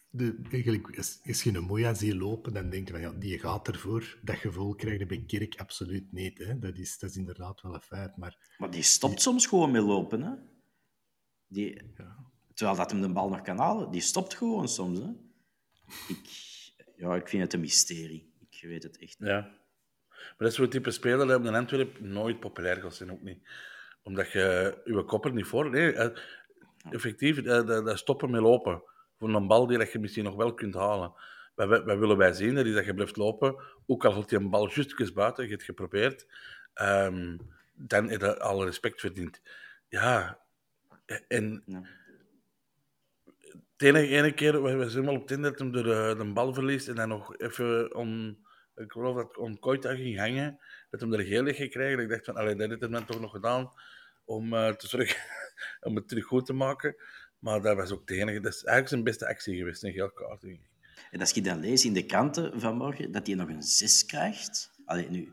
[0.09, 3.67] De, eigenlijk, als, als je een ziet lopen, dan denk je van, ja, die gaat
[3.67, 4.17] ervoor.
[4.21, 6.37] Dat gevoel krijg je bij Kerk absoluut niet.
[6.37, 6.59] Hè?
[6.59, 8.17] Dat, is, dat is inderdaad wel een feit.
[8.17, 10.21] Maar Maar die stopt soms gewoon met lopen.
[10.21, 10.31] Hè?
[11.47, 11.93] Die,
[12.55, 13.91] Terwijl dat hem de bal nog kan halen.
[13.91, 14.99] Die stopt gewoon soms.
[14.99, 15.09] Hè?
[16.07, 16.29] Ik,
[16.95, 18.33] ja, ik vind het een mysterie.
[18.49, 19.29] Ik weet het echt niet.
[19.29, 19.39] ja.
[20.09, 23.21] Maar dat is zo'n type speler dat op een Antwerp nooit populair gaat zijn, ook
[23.21, 23.47] niet.
[24.03, 25.69] Omdat je je kop er niet voor...
[25.69, 26.17] Nee, eh,
[26.89, 28.83] effectief, dat, dat, dat stoppen met lopen.
[29.17, 31.13] Voor een bal die dat je misschien nog wel kunt halen.
[31.55, 33.55] Wat, willen wij zien, dat is dat je blijft lopen.
[33.85, 36.27] Ook al had je een bal justjes buiten, je hebt geprobeerd.
[36.73, 37.37] ehm,
[37.73, 39.41] dan heb je alle respect verdiend.
[39.87, 40.44] Ja,
[41.27, 41.63] en...
[41.65, 41.83] Ja.
[43.75, 45.83] De enige, ene keer, we, zijn wel op het einde dat hem de,
[46.17, 48.37] de bal verliest en dan nog even on,
[48.75, 51.99] ik geloof dat on Koita ging hangen, dat hem er geel heeft gekregen.
[51.99, 53.71] Ik dacht van, allee, dat heeft hij dan toch nog gedaan
[54.25, 55.17] om eh, te zorgen
[55.87, 56.95] om het terug goed te maken.
[57.39, 60.11] Maar dat was ook de enige, dat is eigenlijk zijn beste actie geweest, een geel
[60.11, 60.41] kaart.
[60.41, 60.69] denk ik.
[61.11, 64.71] En als je dan leest in de kranten vanmorgen dat hij nog een 6 krijgt.
[64.85, 65.31] Allee, nu,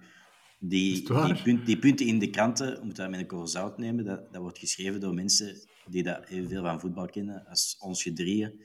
[0.65, 3.47] die, het die, punt, die punten in de kranten, je moet dat met een korrel
[3.47, 7.77] zout nemen, dat, dat wordt geschreven door mensen die dat evenveel van voetbal kennen als
[7.79, 8.65] ons gedrieën.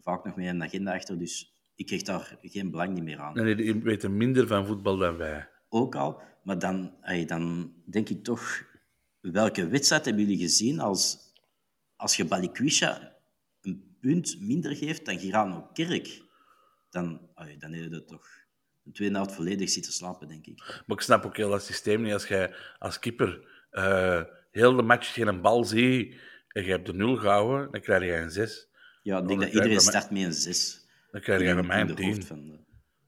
[0.00, 3.36] Vaak nog met een agenda achter, dus ik krijg daar geen belang niet meer aan.
[3.36, 5.48] En die weten minder van voetbal dan wij.
[5.68, 6.94] Ook al, maar dan,
[7.26, 8.64] dan denk ik toch,
[9.20, 11.18] welke wedstrijd hebben jullie gezien als,
[11.96, 13.16] als je Balikwisha
[13.60, 16.22] een punt minder geeft dan Girano Kerk?
[16.90, 18.41] Dan, allee, dan heb je dat toch
[18.82, 20.82] de tweede helft volledig zitten slapen, denk ik.
[20.86, 22.12] Maar ik snap ook heel dat systeem niet.
[22.12, 26.94] Als jij als keeper eh, heel de match geen bal ziet en je hebt de
[26.94, 28.68] nul gehouden, dan krijg je een 6.
[29.02, 30.86] Ja, ik denk dat iedereen start met een 6.
[31.10, 32.22] Dan krijg je mij een 10.
[32.22, 32.60] Van de...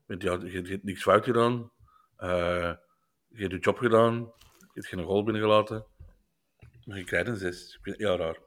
[0.07, 1.71] Want ja, je, je hebt niks fout gedaan.
[2.17, 2.75] Eh,
[3.29, 4.15] je hebt je job gedaan.
[4.15, 5.87] Je hebt geen goal binnengelaten.
[6.85, 7.75] Maar je krijgt een 6.
[7.75, 8.39] Ik vind het heel raar.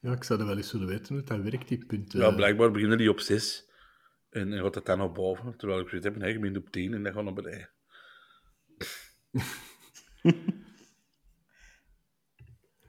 [0.00, 2.20] ja, ik zou dat wel eens willen weten hoe dat werkt, die punten.
[2.20, 3.65] Ja, blijkbaar beginnen die op 6.
[4.36, 5.56] En, en gaat het dan naar boven.
[5.56, 7.70] Terwijl ik zoiets heb, nee, je begint op 10 en dan gaan we naar beneden.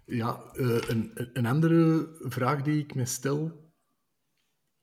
[0.06, 3.72] Ja, eh, een, een- andere vraag die ik me stel.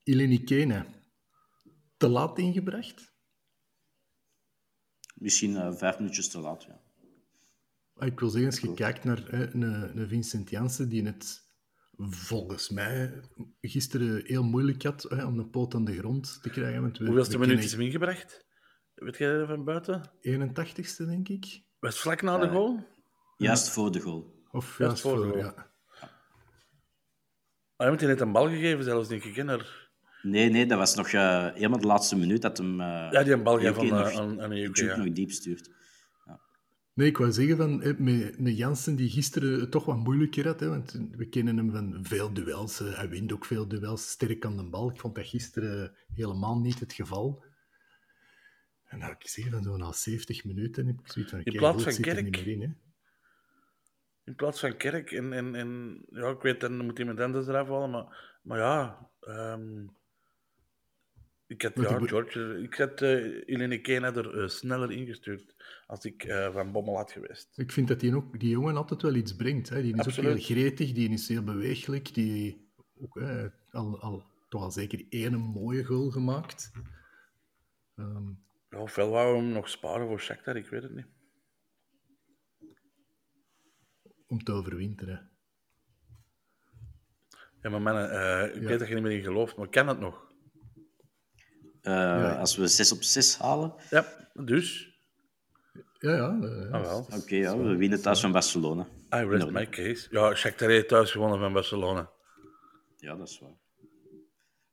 [0.03, 0.87] Ileni Kene,
[1.97, 3.13] te laat ingebracht?
[5.15, 6.83] Misschien eh, vijf minuutjes te laat, ja.
[7.95, 9.63] Ah, Ik wil zeggen, als je kijkt naar hè, een,
[9.99, 11.44] een Vincent Janssen, die het
[11.99, 13.21] volgens mij
[13.61, 16.81] gisteren heel moeilijk had hè, om een poot aan de grond te krijgen.
[16.83, 18.47] Want we, Hoeveelste we minuut is hem ingebracht?
[18.95, 20.11] Weet jij dat van buiten?
[20.29, 21.63] 81ste, denk ik.
[21.79, 22.87] Was het vlak na de goal?
[23.37, 24.43] Juist voor de goal.
[24.51, 25.45] Of Ja, juist voor de voor, goal.
[25.45, 25.73] ja.
[27.77, 29.35] Ah, heeft hij net een bal gegeven, zelfs, denk ik.
[29.37, 29.89] Hè, naar...
[30.23, 32.81] Nee, nee, dat was nog eh, helemaal de laatste minuut dat hem...
[32.81, 34.97] eh, Ja, die een bal gegeven nog- eh, aan, aan de UK, ja.
[34.97, 35.71] nog diep stuurt.
[36.95, 40.61] Nee, ik wou zeggen van, met, met Jansen, die gisteren het toch wat moeilijker had,
[40.61, 42.81] hè, want we kennen hem van veel duels.
[42.81, 44.91] eh, Hij wint ook veel duels, sterk aan de bal.
[44.91, 47.45] Ik vond dat gisteren helemaal niet het geval.
[48.85, 51.83] En nou, ik zeg van zo na 70 minuten heb ik zoiets van, In plaats
[51.83, 52.23] van er Kerk?
[52.25, 52.69] niet meer in, hè.
[54.25, 57.69] In plaats van Kerk en, en, en ja, ik weet, dan moet iemand anders eraf
[57.69, 59.87] halen, maar, maar ja, ehm,
[61.47, 63.11] ik had, ja, George, ik had uh,
[63.49, 65.55] Eline Kena er eh, sneller ingestuurd
[65.87, 67.59] als ik eh, van Bommel had geweest.
[67.59, 69.69] Ik vind dat die, ook, die jongen altijd wel iets brengt.
[69.69, 69.83] Hè.
[69.83, 70.31] Die is Absoluut.
[70.31, 72.15] ook heel gretig, die is heel beweeglijk.
[72.15, 72.69] Die
[73.01, 76.71] ook, hè, al, al, toch al zeker één mooie goal gemaakt.
[77.97, 78.29] Ehm,
[78.71, 81.07] Ja, ofwel wou hem nog sparen voor Shakhtar, ik weet het niet.
[84.27, 85.31] om te overwinteren.
[87.63, 88.69] Ja, maar mannen, eh, ik Ja.
[88.69, 90.33] weet dat je niet meer in gelooft, maar kan het nog?
[91.85, 94.93] Eh, Als we 6 op 6 halen, oké, Ja, dus,
[95.99, 96.39] Ja, ja.
[96.43, 97.07] eh, ah wel.
[97.27, 98.87] ja, we winnen thuis van Barcelona.
[99.15, 99.53] I rest Nee.
[99.53, 100.07] my case.
[100.11, 102.11] Ja, Shakhtar heeft thuis gewonnen van Barcelona.
[102.97, 103.51] Ja, dat is waar.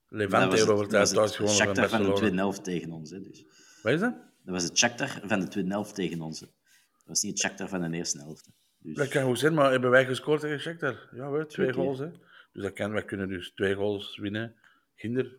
[0.07, 2.17] Levante heeft over thuis was thuis het gewonnen van Shakhtar van de Barcelona.
[2.19, 3.09] tweede helft tegen ons.
[3.11, 3.45] Hè, dus.
[3.83, 4.13] Wat is dat?
[4.43, 6.39] Dat was het Shakhtar van de tweede helft tegen ons.
[6.39, 6.45] hè.
[6.45, 8.45] Dat was niet het Shakhtar van de eerste helft.
[8.45, 8.51] hè.
[8.77, 11.09] Dus, Dat kan goed zijn, maar hebben wij gescoord tegen Shakhtar?
[11.11, 11.99] Ja, we twee goals.
[11.99, 12.09] Hè.
[12.53, 14.55] Dus dat kan, wij kunnen dus twee goals winnen,
[14.95, 15.37] Ginder.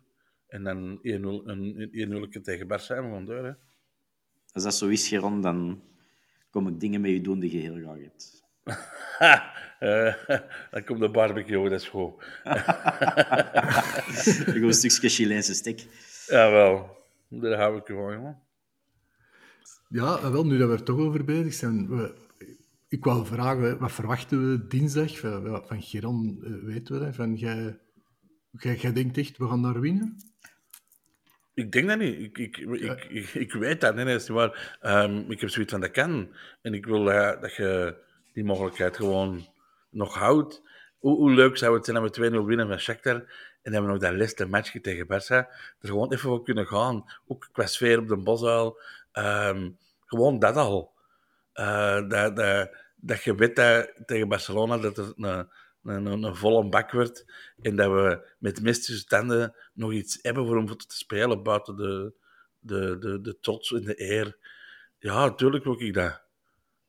[0.53, 3.45] En dan 1-0 een 1-0 tegen Barça en we gaan door.
[3.45, 3.51] Hè.
[4.51, 5.83] Als dat zo is, Geron, dan
[6.49, 8.43] kom ik dingen met je doen die je heel graag hebt.
[9.79, 10.13] Eh,
[10.71, 12.13] dan komt de barbecue, dat is goed.
[14.47, 15.87] Ik wil een stukje Chileense stek.
[16.27, 16.97] Jawel,
[17.29, 18.41] daar hou ik je van, jongen.
[19.89, 21.87] Ja, en wel, nu dat we er toch over bezig zijn.
[21.87, 22.15] We,
[22.87, 25.19] ik wou vragen, wat verwachten we dinsdag?
[25.19, 27.15] Van, van Geron eh, weten we dat.
[27.15, 27.79] Van, jij,
[28.59, 30.17] jij, jij denkt echt, we gaan daar winnen?
[31.53, 32.19] Ik denk dat niet.
[32.19, 33.95] Ik, ik, ik, ik, ik weet dat.
[33.95, 34.77] Nee, nee, is niet waar.
[34.81, 36.35] Ehm, ik heb zoiets van, dat kan.
[36.61, 37.95] En ik wil dat je
[38.33, 39.47] die mogelijkheid gewoon
[39.89, 40.61] nog houdt.
[40.97, 43.25] Hoe, hoe leuk zou het zijn dat we 2-0 winnen van Shakhtar
[43.61, 45.47] en dat we nog dat laatste matchje tegen Barça
[45.79, 47.05] er gewoon even voor kunnen gaan.
[47.27, 48.79] Ook qua sfeer op de bosuil.
[49.11, 49.69] Ehm,
[50.05, 50.93] gewoon dat al.
[51.53, 55.49] Eh, dat, dat, dat je weet dat tegen Barcelona dat er een,
[55.83, 57.25] een, een, een volle bak wordt
[57.61, 61.43] en dat we met de meeste standen nog iets hebben voor om voor te spelen
[61.43, 62.13] buiten de,
[62.59, 64.37] de, de, de trots en de eer.
[64.99, 66.21] Ja, natuurlijk wil ik dat.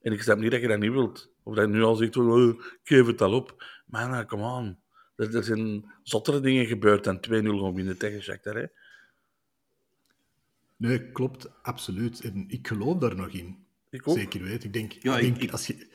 [0.01, 1.31] En ik snap niet dat je dat niet wilt.
[1.43, 3.65] Of dat je nu al zegt, van, oh, ik geef het al op.
[3.87, 4.79] Maar nou, come on.
[5.17, 8.55] Er, er zijn zottere dingen gebeurd dan 2-0 gaan winnen tegen Shakhtar.
[8.55, 8.67] Hè?
[10.77, 12.21] Nee, klopt, absoluut.
[12.21, 13.65] En ik geloof daar nog in.
[13.91, 14.17] Ik ook.
[14.17, 14.67] Zeker weten.
[14.67, 15.87] Ik denk, Ja, ik denk ik- als, je,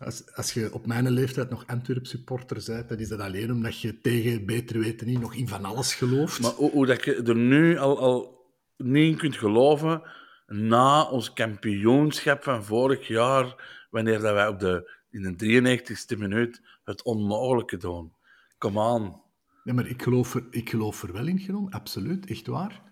[0.00, 3.80] als, als je op mijn leeftijd nog Antwerp supporter bent, dan is dat alleen omdat
[3.80, 6.40] je tegen beter weten niet nog in van alles gelooft.
[6.40, 8.44] Maar hoe, hoe dat je er nu al, al
[8.76, 10.02] niet in kunt geloven,
[10.46, 13.54] na ons kampioenschap van vorig jaar,
[13.90, 15.70] wanneer dat wij op de, in de
[16.14, 18.12] 93ste minuut het onmogelijke doen.
[18.58, 19.20] Come on.
[19.64, 22.82] Ja, maar ik geloof, er, ik geloof er wel in, Geron, absoluut, echt waar.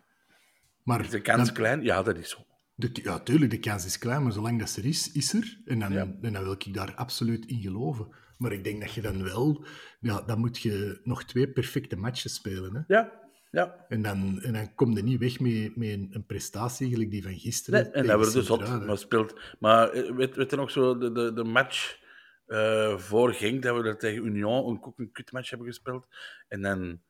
[0.83, 1.83] Maar Is de kans dan- klein?
[1.83, 2.39] Ja, dat is zo.
[2.79, 5.59] De, ja, tuurlijk, de kans is klein, maar zolang dat ze er is, is er.
[5.65, 6.15] En dan, Ja.
[6.23, 8.09] en dan wil ik daar absoluut in geloven.
[8.37, 9.65] Maar ik denk dat je dan wel...
[10.01, 12.75] Ja, dan moet je nog twee perfecte matches spelen.
[12.75, 12.95] Hè?
[12.95, 13.13] Ja,
[13.51, 13.85] ja.
[13.89, 17.23] En, dan, en dan kom je niet weg met, met een, een prestatie gelijk die
[17.23, 17.83] van gisteren.
[17.83, 18.87] Nee, en dat wordt dus zot.
[18.87, 21.99] Maar, speelt, maar eh, weet, weet je nog zo, de, de, de match
[22.47, 26.07] eh, voor Genk, dat we er tegen Union een, ook een kutmatch hebben gespeeld.
[26.49, 27.01] En dan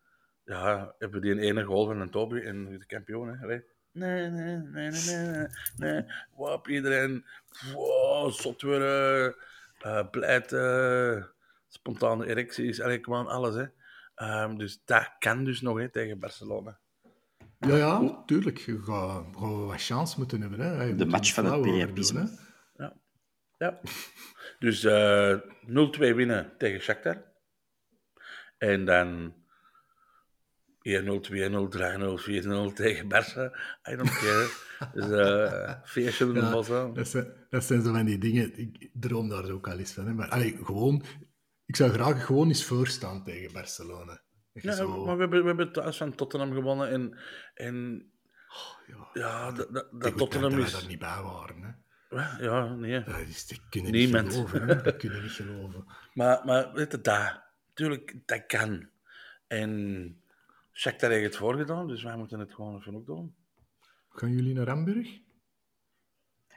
[0.44, 3.28] ja, hebben we die een ene goal van een Toby en de kampioen.
[3.28, 3.42] Hè.
[3.42, 3.62] Allee.
[3.98, 6.04] Nee, nee, nee, nee, nee, nee.
[6.36, 7.24] Wap, iedereen.
[7.74, 9.26] Wow, zot eh,
[9.78, 11.30] eh, pleiten,
[11.68, 13.00] spontane erecties.
[13.00, 13.54] Kom aan, alles.
[13.54, 13.66] Hè.
[14.14, 16.78] Ehm, dus dat kan dus nog hè, tegen Barcelona.
[17.58, 18.58] Ja, ja, tuurlijk.
[18.58, 20.60] Je gaat, je gaat wat chance moeten hebben.
[20.60, 20.82] Hè.
[20.82, 22.24] Je er match van het hè.
[22.84, 22.96] Ja.
[23.56, 23.80] ja.
[24.58, 27.22] Dus eh 0-2 winnen tegen Shakhtar.
[28.58, 29.34] En dan
[30.88, 33.58] 1-0, 2-0, 3-0, 4-0 tegen Barça.
[33.90, 34.48] I don't care.
[34.92, 36.92] Dus eh feestje de Ja, hè.
[36.92, 38.58] dat, zijn, dat zijn zo van die dingen.
[38.58, 40.06] Ik droom daar ook al eens van.
[40.06, 40.12] Hè.
[40.14, 41.02] Maar allee, gewoon,
[41.66, 44.20] ik zou graag gewoon eens voorstaan tegen Barcelona.
[44.52, 46.88] Dat Ja, zo- maar we hebben, we hebben thuis van Tottenham gewonnen.
[46.88, 47.18] En,
[47.54, 48.06] en
[48.86, 50.72] ja, ja, dat, dat, dat Tottenham dat is...
[50.72, 51.62] daar niet bij waren.
[51.62, 51.76] Hè.
[52.44, 53.02] Ja, nee.
[53.04, 54.24] Dat, is, dat kunnen Niemand.
[54.24, 54.68] niet geloven.
[54.68, 54.82] Hè.
[54.82, 55.84] Dat kunnen niet geloven.
[56.14, 57.42] Maar, maar weet je, dat,
[57.74, 58.88] tuurlijk, dat kan.
[59.46, 60.22] En
[60.78, 63.34] Shakhtar heeft het voorgedaan, dus wij moeten het gewoon even ook doen.
[64.08, 65.06] Gaan jullie naar Hamburg?
[65.06, 65.20] Nee,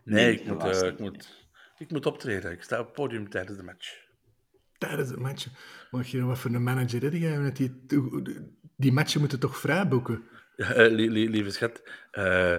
[0.04, 2.52] Nee, ik, moet, eh, ik, moet, ik moet optreden.
[2.52, 4.10] Ik sta op het podium tijdens de match.
[4.78, 5.48] Tijdens het match.
[5.92, 7.52] Maar je, wat voor een manager heb jij?
[7.52, 7.86] Die,
[8.76, 10.24] die matchen moeten toch vrij boeken?
[10.56, 12.58] Ja, eh, li- li- lieve schat, eh,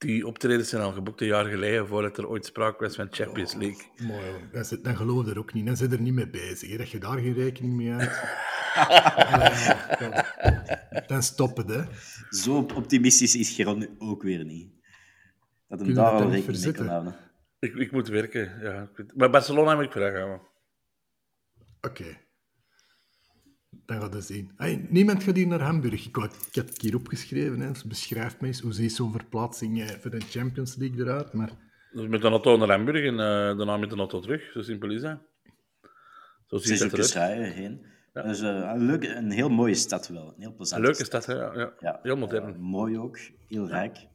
[0.00, 3.54] Die optredens zijn al geboekt een jaar geleden voordat er ooit sprake was van Champions
[3.54, 3.82] League.
[4.06, 4.40] Mooi, hoor.
[4.52, 5.66] dan, zit- dan geloof je er ook niet.
[5.66, 6.70] Dan zit er niet mee bezig.
[6.70, 6.76] Hè.
[6.76, 8.20] Dat je daar geen rekening mee houdt.
[10.00, 10.24] dan,
[11.06, 11.82] dan stop het, hè.
[12.30, 14.68] Zo optimistisch is Geron nu ook weer niet.
[15.68, 16.86] Dat hem Kunnen daar al dat niet rekening mee kan verzetten?
[16.86, 17.14] houden.
[17.58, 18.90] Ik, ik moet werken, ja.
[19.14, 20.40] Maar Barcelona heb ik vragen.
[21.80, 22.04] Oké.
[23.70, 24.50] Dan gaan we zien.
[24.56, 26.06] Hey, niemand gaat hier naar Hamburg.
[26.06, 27.60] Ik, ik heb het hier opgeschreven.
[27.60, 27.68] Hè.
[27.68, 31.32] Dus beschrijf mij eens hoe ziet zo'n verplaatsing eh, voor de Champions League eruit.
[31.32, 31.50] Maar
[31.92, 34.50] Dus met een auto naar Hamburg en eh, daarna met een auto terug.
[34.52, 35.18] Zo simpel is dat.
[36.46, 37.12] Zo ziet het eruit.
[37.12, 37.86] rijden heen.
[38.12, 40.28] Dat is eh, een, leuke, een heel mooie stad wel.
[40.28, 41.34] Een heel plezante leuke stad, hè?
[41.34, 41.72] Ja, ja.
[41.80, 42.54] Ja, Heel modern.
[42.54, 43.18] eh, mooi ook.
[43.48, 44.06] Heel rijk.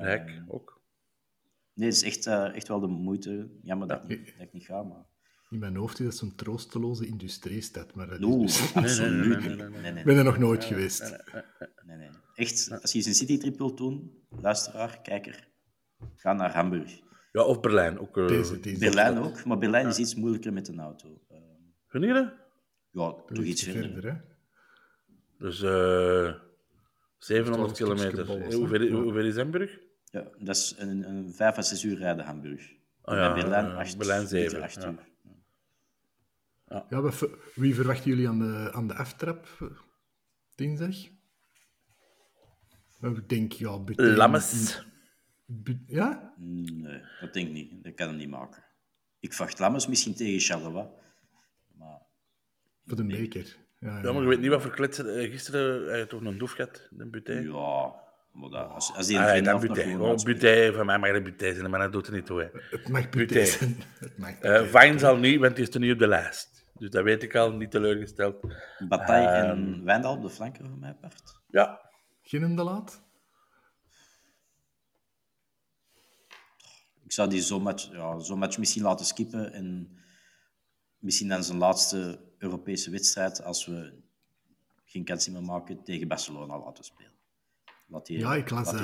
[0.00, 0.80] Rijk ook.
[1.74, 3.48] Nee, het is echt, eh, echt wel de moeite.
[3.62, 5.04] Jammer dat, ik niet, dat ik niet ga, maar...
[5.50, 7.94] in mijn hoofd is dat zo'n troosteloze industriestad.
[7.94, 9.38] Maar dat is Oeh, dus- absoluut
[9.94, 11.16] nee, ben er nog nooit geweest.
[11.84, 12.08] nee, nee.
[12.34, 15.48] Echt, als je eens een citytrip wilt doen, luisteraar, kijker,
[16.14, 17.00] ga naar Hamburg.
[17.32, 17.98] Ja, of Berlijn.
[17.98, 18.78] Ook, eh Deze, deze.
[18.78, 21.20] Berlijn ook, maar Berlijn is iets moeilijker met een auto.
[21.88, 22.32] Dat?
[22.90, 24.12] ja, toch iets verder.
[24.12, 24.16] hè.
[25.38, 26.34] Dus eh
[27.18, 28.26] 700 stukje kilometer.
[28.26, 28.68] bolles, hoe, hè?
[28.68, 29.78] ver, hoe ver is Hamburg?
[30.04, 32.72] Ja, dat is een, een vijf à zes uur rijden Hamburg.
[33.02, 34.84] Ah En ja, Berlijn, eh, acht, Berlijn beetje zeven, acht
[36.68, 36.86] ja.
[36.90, 39.68] Ja, wat wie verwachten jullie aan de, aan de aftrap eh,
[40.54, 40.94] dinsdag?
[43.00, 43.78] Nou, Ik denk, ja...
[43.96, 44.82] Lammes.
[45.86, 46.32] Ja?
[46.36, 47.84] Nee, dat denk ik niet.
[47.84, 48.64] Dat kan hem niet maken.
[49.20, 50.86] Ik verwacht Lammers misschien tegen Charleroi.
[51.78, 52.00] Maar
[52.86, 53.56] Voor de beker.
[53.80, 54.02] Ja, ja.
[54.02, 55.16] Ja, maar je weet niet wat voor kletsen.
[55.16, 57.42] eh, Gisteren had je toch een doef gehad, een butij?
[57.42, 57.92] ja,
[58.32, 59.84] maar dat, als, als die een Ah, nog butij.
[59.90, 62.40] gewoon Oh, butij, van mij mag dat butij zijn, maar dat doet er niet toe.
[62.40, 62.60] Hè.
[62.70, 63.08] Het mag.
[63.08, 63.76] Butijn zijn.
[63.98, 64.62] Het mag Eh.
[64.62, 66.57] Vine zal niet, want die is er niet op de lijst.
[66.78, 68.40] Dus dat weet ik al, niet teleurgesteld.
[68.88, 69.50] Bataille Ehm.
[69.50, 71.40] en Wijndal op de flanken van mij part.
[71.48, 71.80] Ja,
[72.22, 73.02] Geen de laat?
[77.04, 79.98] Ik zou die zo'n match, ja, zo'n match misschien laten skippen en
[80.98, 84.02] misschien dan zijn laatste Europese wedstrijd, als we
[84.84, 87.12] geen kans meer maken, tegen Barcelona laten spelen.
[87.86, 88.80] Laat die, Ja, ik las, laat ik-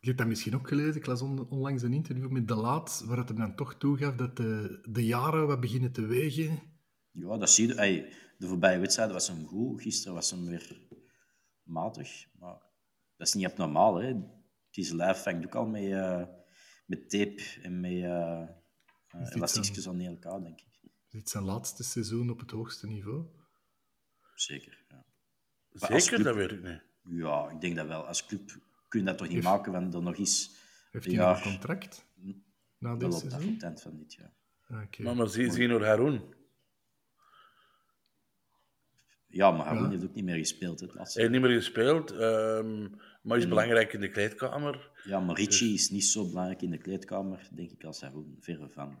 [0.00, 0.94] hebt dat misschien ook gelezen.
[0.96, 4.14] Ik las on- onlangs een interview met De Laat, waar het hem dan toch toegaf
[4.14, 6.71] dat de, de jaren wat beginnen te wegen.
[7.12, 7.74] Ja, dat zie je.
[7.74, 9.82] Ey, de voorbije wedstrijden was hem goed.
[9.82, 10.80] Gisteren was hem weer
[11.62, 12.26] matig.
[12.38, 12.60] Maar
[13.16, 13.94] dat is niet abnormaal.
[13.94, 14.14] Hè.
[14.70, 16.22] Die lijf vangt ook al met, eh,
[16.86, 18.46] met tape en met uh,
[19.18, 20.80] dit elastiekjes aan elkaar, denk ik.
[21.08, 23.26] Dit is zijn laatste seizoen op het hoogste niveau.
[24.34, 24.84] Zeker.
[24.88, 25.04] Ja.
[25.72, 26.82] Zeker, club- dat weet ik niet.
[27.02, 28.06] ja, ik denk dat wel.
[28.06, 30.56] Als club kun je dat toch niet maken, want er nog eens
[30.90, 32.06] Heeft een hij jaar een contract
[32.78, 33.52] na dit seizoen?
[33.52, 34.32] het eind van dit jaar.
[34.68, 35.02] Ah, oké.
[35.02, 36.34] Maar, maar zie, zie door Haroon.
[39.32, 39.90] Ja, maar Haroon Ja.
[39.90, 40.80] heeft ook niet meer gespeeld.
[40.80, 42.88] hè, Het laatste Hij heeft niet meer gespeeld, ehm,
[43.22, 44.90] maar is belangrijk in de kleedkamer.
[45.04, 48.36] Ja, maar Richie is niet zo belangrijk in de kleedkamer, denk ik, als Haroon.
[48.40, 48.98] Verre van.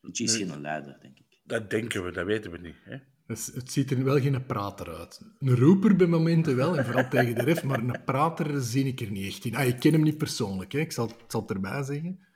[0.00, 1.40] Richie is geen leider, denk ik.
[1.44, 2.76] Dat denken we, dat weten we niet.
[2.84, 2.96] Hè?
[3.26, 5.20] Dus het ziet er wel geen prater uit.
[5.38, 9.00] Een roeper bij momenten wel, en vooral tegen de ref, maar een prater zie ik
[9.00, 9.54] er niet echt in.
[9.54, 10.78] Ah, ik ken hem niet persoonlijk, hè.
[10.78, 12.26] Ik, zal, ik zal het erbij zeggen.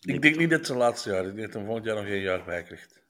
[0.00, 1.30] Ik denk niet dat het zijn laatste jaar is.
[1.30, 3.01] Ik denk dat hij volgend jaar nog één jaar bij krijgt.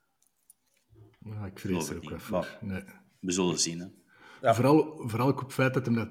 [1.25, 2.39] Ja, ik vrees er ook niet, wel voor.
[2.39, 2.83] maar- Nee.
[3.21, 3.79] We zullen zien.
[4.41, 4.55] Hè.
[4.55, 6.09] Vooral, vooral ook op het feit dat hij dat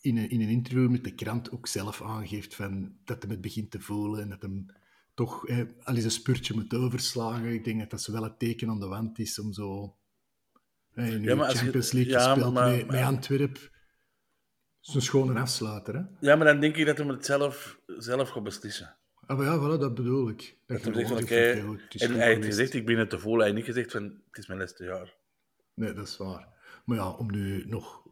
[0.00, 3.40] in een, in een interview met de krant ook zelf aangeeft, van, dat hij het
[3.40, 4.66] begint te voelen en dat hem
[5.14, 7.52] toch eh, al eens een spurtje moet overslagen.
[7.52, 9.96] Ik denk dat dat zo wel het teken aan de wand is om zo...
[10.92, 13.04] eh, in Ja, de maar als je- Champions League ja, gespeeld maar- met, met maar-
[13.04, 13.54] Antwerp.
[13.54, 16.02] Dat is een schone afsluiter, hè?
[16.20, 18.96] Ja, maar dan denk ik dat hij het zelf, zelf gaat beslissen.
[19.26, 20.56] Ah, maar ja, voilà, dat bedoel ik.
[20.66, 23.46] Dat van, van, het is en hij heeft gezegd, ik ben het te voelen.
[23.46, 25.16] Hij heeft niet gezegd van, het is mijn laatste jaar.
[25.74, 26.48] Nee, dat is waar.
[26.84, 28.02] Maar ja, om nu nog...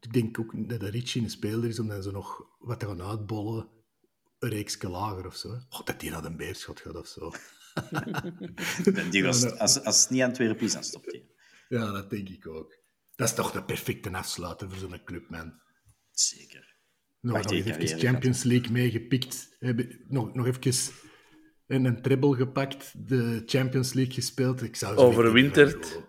[0.00, 2.86] Ik denk ook dat de Richie een speler is, om dan zo nog wat te
[2.86, 3.68] gaan uitbollen.
[4.38, 5.48] Een reeksje lager of zo.
[5.48, 7.30] Oh, dat die naar een beerschot gaat of zo.
[9.10, 9.58] Die nou.
[9.58, 11.26] als, als het niet Antwerpen is, dan stopt hij.
[11.68, 12.76] Ja, dat denk ik ook.
[13.16, 15.60] Dat is toch de perfecte afsluiter voor zo'n club, man.
[16.10, 16.77] Zeker.
[17.20, 19.56] Nog, Wacht, nog even Champions League meegepikt.
[19.58, 20.92] Hebben, nog, nog even
[21.66, 23.08] een, een treble gepakt.
[23.08, 24.62] De Champions League gespeeld.
[24.62, 26.02] Ik zou zo Overwinterd.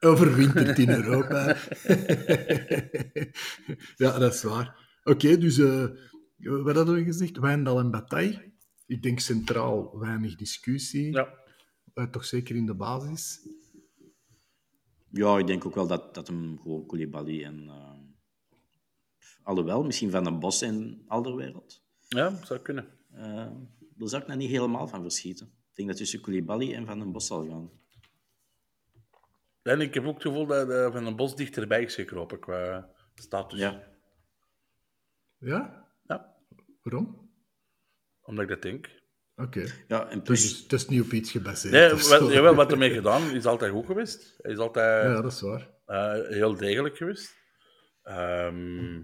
[0.00, 1.46] Overwinterd in Europa.
[4.04, 4.98] ja, dat is waar.
[5.04, 5.86] Oké, dus eh,
[6.38, 7.38] wat hadden we gezegd?
[7.38, 8.52] Wijndal en Bataille.
[8.86, 11.12] Ik denk centraal weinig discussie.
[11.12, 11.34] Ja.
[11.94, 13.40] Eh, toch zeker in de basis.
[15.10, 17.68] Ja, ik denk ook wel dat, dat hem gewoon Koulibaly en...
[17.68, 17.97] eh,
[19.48, 21.82] alhoewel, misschien Van den Bos en Alderwereld.
[22.08, 22.88] Ja, zou kunnen.
[23.12, 23.46] eh
[23.96, 25.46] daar zou ik nou niet helemaal van verschieten.
[25.46, 27.70] Ik denk dat tussen Koulibaly en Van den Bos zal gaan.
[29.62, 32.90] En ik heb ook het gevoel dat eh, Van een Bos dichterbij is gekropen qua
[33.14, 33.58] status.
[33.58, 33.82] Ja.
[35.38, 35.86] Ja?
[36.06, 36.34] Ja,
[36.82, 37.30] Waarom?
[38.22, 38.90] omdat ik dat denk.
[39.36, 39.66] Oké.
[39.88, 41.72] Ja, en Dus het is niet op iets gebaseerd.
[41.72, 42.32] Nee, zo.
[42.32, 44.34] jawel, wat ermee gedaan is altijd goed geweest.
[44.38, 45.70] Hij is altijd Ja, dat is waar.
[45.86, 47.36] eh, heel degelijk geweest.
[48.02, 49.02] Ehm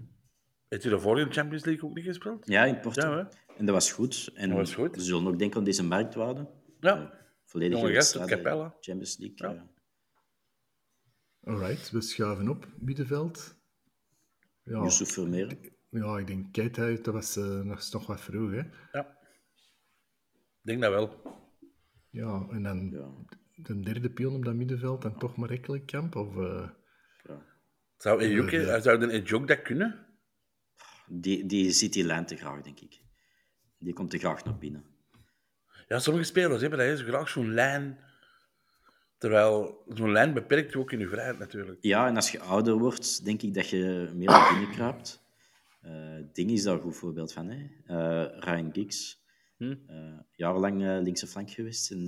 [0.83, 2.47] heeft daarvoor in de Champions League ook niet gespeeld?
[2.49, 3.09] ja, in Porto.
[3.17, 4.31] Ja, en dat was goed.
[4.35, 4.95] En Dat was goed.
[4.97, 6.49] we zullen ook denken aan deze marktwaarde.
[6.81, 7.23] Ja.
[7.45, 8.75] Volledige Jonge gast, Capella.
[8.81, 9.55] Champions League.
[9.55, 9.67] Ja.
[11.45, 12.69] Alright, we schuiven op.
[12.79, 13.57] Middenveld.
[14.63, 15.57] Ja, Yusuf Vermeer.
[15.91, 18.51] ja ik denk Keita, dat was eh, nog, wat vroeg.
[18.51, 18.63] Hè?
[18.93, 19.19] ja.
[20.63, 21.23] Ik denk dat wel.
[22.11, 23.11] Ja, en dan Ja.
[23.55, 26.17] de derde pion op dat middenveld en toch maar Ekkelenkamp?
[26.17, 26.69] Of, eh,
[27.97, 30.07] Zou Ejuke, Ja, zou een Ejuk dat kunnen?
[31.07, 33.01] Die, die ziet die lijn te graag, denk ik.
[33.79, 34.85] Die komt te graag naar binnen.
[35.89, 36.99] Ja, sommige spelers hebben dat.
[36.99, 37.99] Ze graag zo'n lijn.
[39.19, 41.79] Terwijl zo'n lijn beperkt je ook in je vrijheid natuurlijk.
[41.81, 45.23] Ja, en als je ouder wordt, denk ik dat je meer naar binnen kruipt.
[45.81, 47.49] Eh Ding is daar een goed voorbeeld van.
[47.49, 47.67] Hè?
[47.87, 49.23] Eh, Ryan Giggs.
[49.57, 49.77] Hm.
[49.87, 51.91] Eh, jarenlang linkse flank geweest.
[51.91, 52.07] En,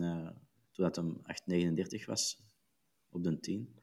[0.73, 2.43] toen dat hem 8,39 was,
[3.09, 3.75] op de 10.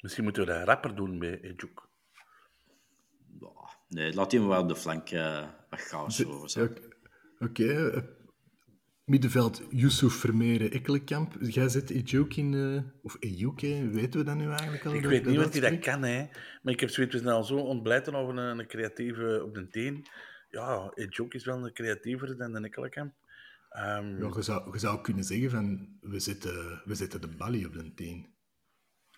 [0.00, 1.88] Misschien moeten we dat rapper doen bij Ejuk.
[3.94, 6.16] Nee, laat hem wel op de flank uh, wat chaos.
[6.16, 6.62] Zo.
[6.62, 6.74] Oké,
[7.38, 8.02] oké, eh,
[9.04, 11.36] middenveld Yusuf Vermeeren, Ekkelenkamp.
[11.40, 13.60] Jij zit Ejuk in, eh, of Ejuk,
[13.92, 14.94] weten we dat nu eigenlijk al?
[14.94, 16.26] Ik weet niet of hij dat kan, hè.
[16.62, 19.68] Maar ik heb zoiets we zijn al zo ontblijten over een, een creatieve op de
[19.68, 20.06] teen.
[20.50, 23.14] Ja, Ejuk is wel een creatiever dan de Nikkelenkamp.
[23.70, 27.66] Ehm Ja, je, zou, je zou kunnen zeggen van, we zetten, we zetten de balie
[27.66, 28.33] op de teen.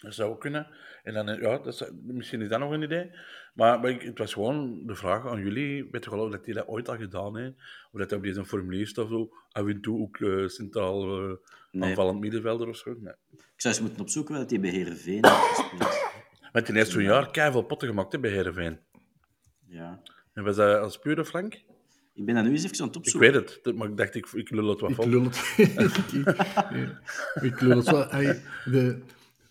[0.00, 0.66] Dat zou ook kunnen.
[1.02, 3.10] En dan, ja, dat is, misschien is dat nog een idee.
[3.54, 5.88] Maar, maar ik, het was gewoon de vraag aan jullie.
[5.90, 7.54] Weet je wel dat hij dat ooit al gedaan heeft?
[7.92, 9.28] Of dat hij op deze formulier staat of zo.
[9.50, 11.34] Af en toe ook eh, centraal eh,
[11.70, 11.88] Nee.
[11.88, 12.90] aanvallend middenvelder of zo.
[13.00, 13.12] Nee.
[13.30, 15.80] Ik zou eens moeten opzoeken wat hij bij Heerenveen heeft gespeeld.
[16.52, 18.78] Maar hij heeft zo'n jaar keihard potten gemaakt hè, bij Heerenveen.
[19.66, 20.02] Ja.
[20.32, 21.54] En was dat als pure flank?
[22.14, 23.32] Ik ben dat nu eens even aan het Ik opzoeken.
[23.32, 25.08] weet het, dat- maar ik dacht, ik, ik lul het wat Ik vol.
[25.08, 25.54] lul het.
[26.76, 28.08] ik, ik lul het wel.
[28.08, 29.02] Hey, de,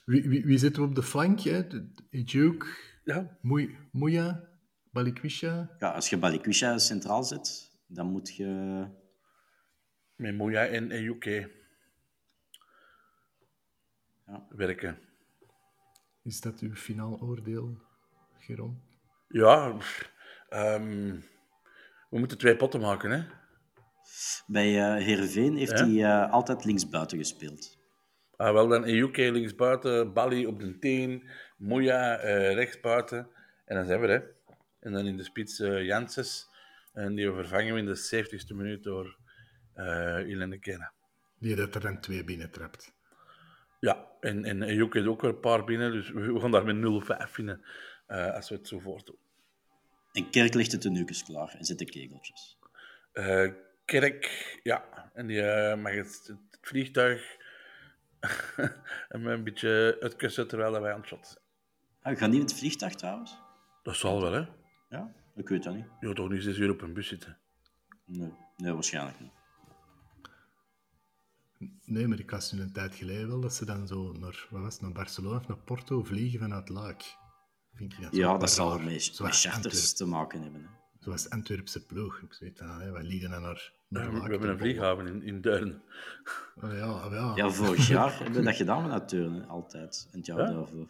[0.05, 1.39] wie, wie, wie zitten we op de flank?
[1.39, 1.67] hè?
[1.67, 4.49] De- de Ejuk, Ja, Moe- Moeja,
[4.91, 5.75] Balikwisha.
[5.79, 8.45] Ja, als je Balikwisha centraal zet, dan moet je...
[10.15, 11.25] met Moeja en UK
[14.25, 14.47] Ja.
[14.49, 14.99] werken.
[16.23, 17.77] Is dat uw finaal oordeel,
[18.39, 18.81] Geron?
[19.27, 19.77] Ja,
[20.49, 21.19] ehm,
[22.09, 23.23] we moeten twee potten maken, hè.
[24.47, 25.85] Bij eh Heerenveen heeft Ja?
[25.87, 27.74] hij eh, altijd linksbuiten gespeeld.
[28.37, 33.27] Ah, wel dan EUK linksbuiten, Bali op de teen, Moeja eh, rechtsbuiten.
[33.65, 34.19] En dan zijn we er.
[34.19, 34.25] hè.
[34.79, 36.49] En dan in de spits eh Janssens.
[36.93, 39.17] En die vervangen we in de 70ste minuut door
[39.73, 40.91] eh Ilene Kena.
[41.39, 42.93] Die dat er dan twee binnentrapt.
[43.79, 45.91] Ja, en, en EUK heeft ook weer een paar binnen.
[45.91, 47.61] Dus we gaan daar met 0-5 vinden.
[48.07, 49.17] eh, als we het zo voortdoen.
[50.11, 52.57] En Kerk legt de tenuukjes klaar en zet de kegeltjes.
[53.11, 53.49] Eh,
[53.85, 55.09] Kerk, ja.
[55.13, 55.41] En die
[55.75, 57.37] mag het, het vliegtuig
[59.09, 61.43] hem een beetje uitkussen terwijl wij aan het shot zijn.
[62.01, 63.37] Ah, we gaan niet met het vliegtuig trouwens?
[63.83, 64.45] Dat zal wel, hè.
[64.89, 65.85] Ja, ik weet dat niet.
[65.99, 67.37] Je gaat toch niet zes uur op een bus zitten?
[68.05, 69.31] Nee, nee waarschijnlijk niet.
[71.85, 74.61] Nee, maar ik was nu een tijd geleden wel dat ze dan zo naar, wat
[74.61, 77.17] was het, naar Barcelona of naar Porto vliegen vanuit Luik.
[77.73, 80.61] Vind ik dat Ja, dat zal met, met charters Antwerp- te maken hebben.
[80.61, 80.67] Hè.
[80.99, 82.19] Zoals Antwerpse ploeg.
[82.21, 85.23] Ik weet dat, hè, wij liegen dan naar, naar Ja, we hebben een vlieghaven in,
[85.23, 85.79] in Deurne.
[86.55, 86.73] bollen.
[86.73, 87.31] Oh, ja, oh, ja.
[87.35, 90.07] Ja, vorig jaar hebben we dat gedaan met dat turnen, altijd.
[90.11, 90.51] En het jaar Ja?
[90.51, 90.87] daarvoor.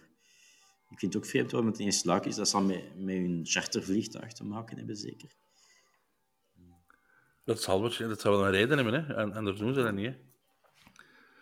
[0.89, 2.36] Ik vind het ook vreemd waarom het ineens luik is.
[2.36, 5.30] Dat zal met, met hun chartervliegtuig te maken hebben, zeker.
[7.43, 9.14] Dat zal, dat zal wel een reden hebben, hè.
[9.14, 10.16] En, anders doen ze dat niet, hè.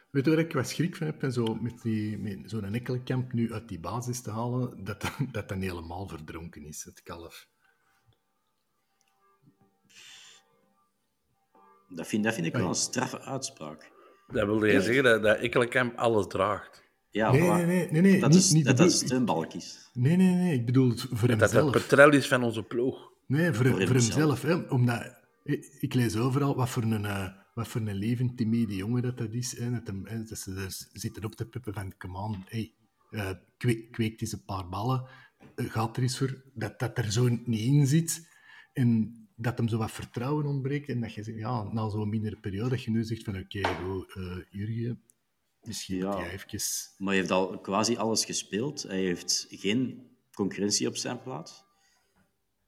[0.09, 1.23] Weet je waar ik wat schrik van heb?
[1.23, 5.13] En zo met, die, met zo'n Ekkelenkamp nu uit die basis te halen, dat dat,
[5.31, 7.47] dat dan helemaal verdronken is, het kalf.
[11.95, 13.91] Dat vind, dat vind ik wel een straffe uitspraak.
[14.27, 16.83] Dat wilde je zeggen dat, dat Ekkelenkamp alles draagt.
[17.09, 17.45] Ja, Nee, voilà.
[17.45, 19.89] nee, nee, nee, nee, Dat niet- is, niet dat, de dat bedoel- is steunbalk is.
[19.93, 21.71] Nee, nee, nee, ik bedoel het voor Dat dat hemzelf.
[21.71, 23.11] petrel is van onze ploeg.
[23.27, 24.41] Nee, voor, Voor voor hemzelf.
[24.41, 24.67] hemzelf.
[24.67, 25.13] Hè, omdat,
[25.43, 29.17] ik, ik lees overal wat voor een, eh, wat voor een levend, timide jongen dat,
[29.17, 29.57] dat is.
[29.57, 32.73] Hè, dat, hem, hè, dat ze er zitten op te puppen van, come on, hey,
[33.09, 35.05] eh, kweek, kweekt eens een paar ballen.
[35.55, 36.41] eh, gaat er eens voor.
[36.53, 38.27] Dat dat er zo niet in zit.
[38.73, 40.89] En dat hem zo wat vertrouwen ontbreekt.
[40.89, 43.67] En dat je zegt, ja, na zo'n mindere periode, dat je nu zegt van, oké,
[43.75, 45.01] goed, eh, Jurgen,
[45.61, 46.19] misschien Ja.
[46.19, 46.59] jij even...
[46.97, 48.83] Maar hij heeft al quasi alles gespeeld.
[48.83, 51.63] Hij heeft geen concurrentie op zijn plaats.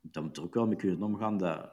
[0.02, 1.72] Dan moet er ook wel mee kunnen omgaan dat,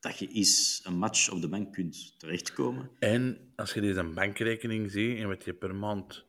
[0.00, 2.90] dat je eens een match op de bank kunt terechtkomen.
[2.98, 6.26] En als je deze bankrekening ziet en wat je per maand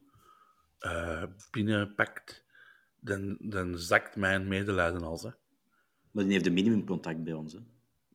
[0.80, 2.46] eh, binnenpakt,
[3.00, 5.24] dan, dan zakt mijn medelijden als.
[5.24, 5.30] Hè.
[6.14, 7.54] Maar die heeft een minimumcontact bij ons.
[7.54, 7.60] Hè.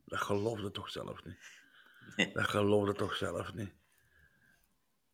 [0.05, 1.39] Dat geloofde toch zelf niet.
[2.17, 2.33] Nee.
[2.33, 3.71] Dat geloofde toch zelf niet.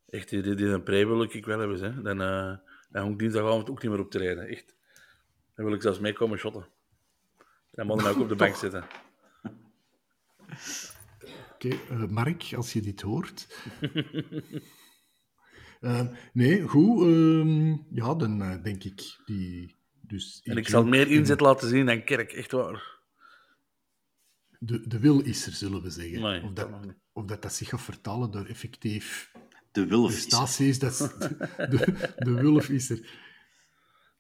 [0.09, 1.81] Echt, die, die een pre wil ik wel hebben.
[1.81, 2.03] Hè.
[2.03, 2.57] Dan, uh,
[2.91, 4.47] dan moet ik dinsdagavond ook niet meer op te rijden.
[4.49, 4.75] Echt.
[5.55, 6.67] Dan wil ik zelfs meekomen shotten.
[7.71, 8.85] Dan moet hij ook op de bank zitten.
[11.55, 13.47] Oké, eh, Mark, als je dit hoort.
[15.85, 17.01] Eh, nee, goed.
[17.01, 19.77] ehm, ja, dan eh, denk ik die.
[20.15, 22.93] Dus En ik zal meer inzet laten zien dan Kerk, echt waar.
[24.59, 26.21] De, de wil is er, zullen we zeggen.
[26.21, 29.33] Nee, of, dat dat, of dat dat zich gaat vertalen door effectief
[29.71, 30.29] De Wulf is er.
[30.29, 30.79] prestaties.
[30.79, 30.99] Dat
[31.73, 33.11] de, de wulf is er.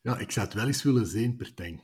[0.00, 1.80] Ja, ik zou het wel eens willen zien, Pertijn.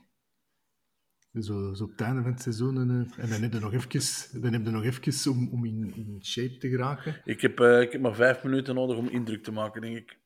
[1.33, 2.79] Zo, zo op het einde van het seizoen.
[2.79, 5.65] En, eh, en dan heb je nog even, dan heb je nog even om, om
[5.65, 7.21] in, in shape te geraken.
[7.25, 10.19] Ik heb, eh, ik heb maar vijf minuten nodig om indruk te maken, denk ik.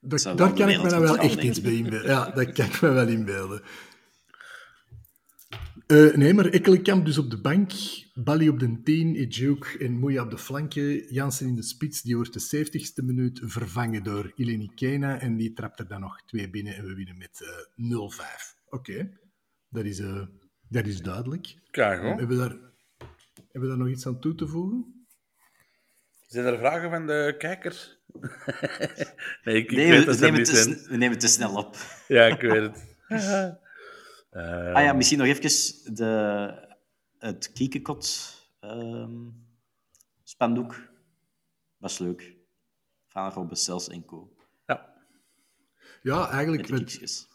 [0.00, 2.10] Dat, daar kan ik me dan wel echt iets bij inbeelden.
[2.10, 3.62] Ja, dat kan ik me wel inbeelden.
[5.90, 7.72] Eh, nee, maar Ekkelenkamp dus op de bank,
[8.14, 12.16] Bali op de 10, Ejuk en Moeja op de flanken, Jansen in de spits, die
[12.16, 16.50] wordt de 70ste minuut vervangen door Ileni Kena en die trapt er dan nog twee
[16.50, 18.20] binnen en we winnen met eh
[18.54, 18.56] 0-5.
[18.68, 19.18] Oké,
[19.68, 20.22] dat, is, eh,
[20.68, 21.56] dat is duidelijk.
[21.70, 22.18] Kijk, hoor.
[22.18, 22.56] Hebben we, daar,
[23.36, 25.06] hebben we daar nog iets aan toe te voegen?
[26.26, 27.99] Zijn er vragen van de kijkers?
[29.44, 31.28] nee, ik, ik Nee, weet we, dat we ze nemen te, sn- we nemen te
[31.28, 31.76] snel op.
[32.08, 32.96] Ja, ik weet het.
[33.08, 33.50] Eh,
[34.74, 36.52] Ah ja, misschien nog even de,
[37.18, 39.28] het Kiekekot ehm
[40.22, 40.88] spandoek.
[41.76, 42.36] Was leuk.
[43.08, 44.32] Van Robbe Cels en Co.
[44.66, 44.94] ja.
[46.02, 47.28] Ja, Met eigenlijk de met, kiekjes.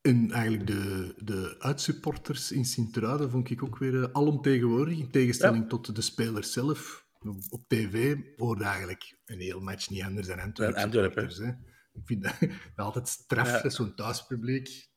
[0.00, 5.62] En eigenlijk de, de uitsupporters in Sint-Truiden vond ik ook weer uh, alomtegenwoordig, in tegenstelling
[5.62, 5.68] Ja.
[5.68, 7.01] tot de spelers zelf.
[7.50, 10.82] Op tv hoorde eigenlijk een heel match niet anders dan Antwerpen.
[10.82, 11.28] Antwerpen.
[11.44, 11.48] hè.
[11.92, 12.34] Ik vind dat,
[12.76, 13.68] dat altijd straf, Ja.
[13.68, 14.90] zo'n thuispubliek.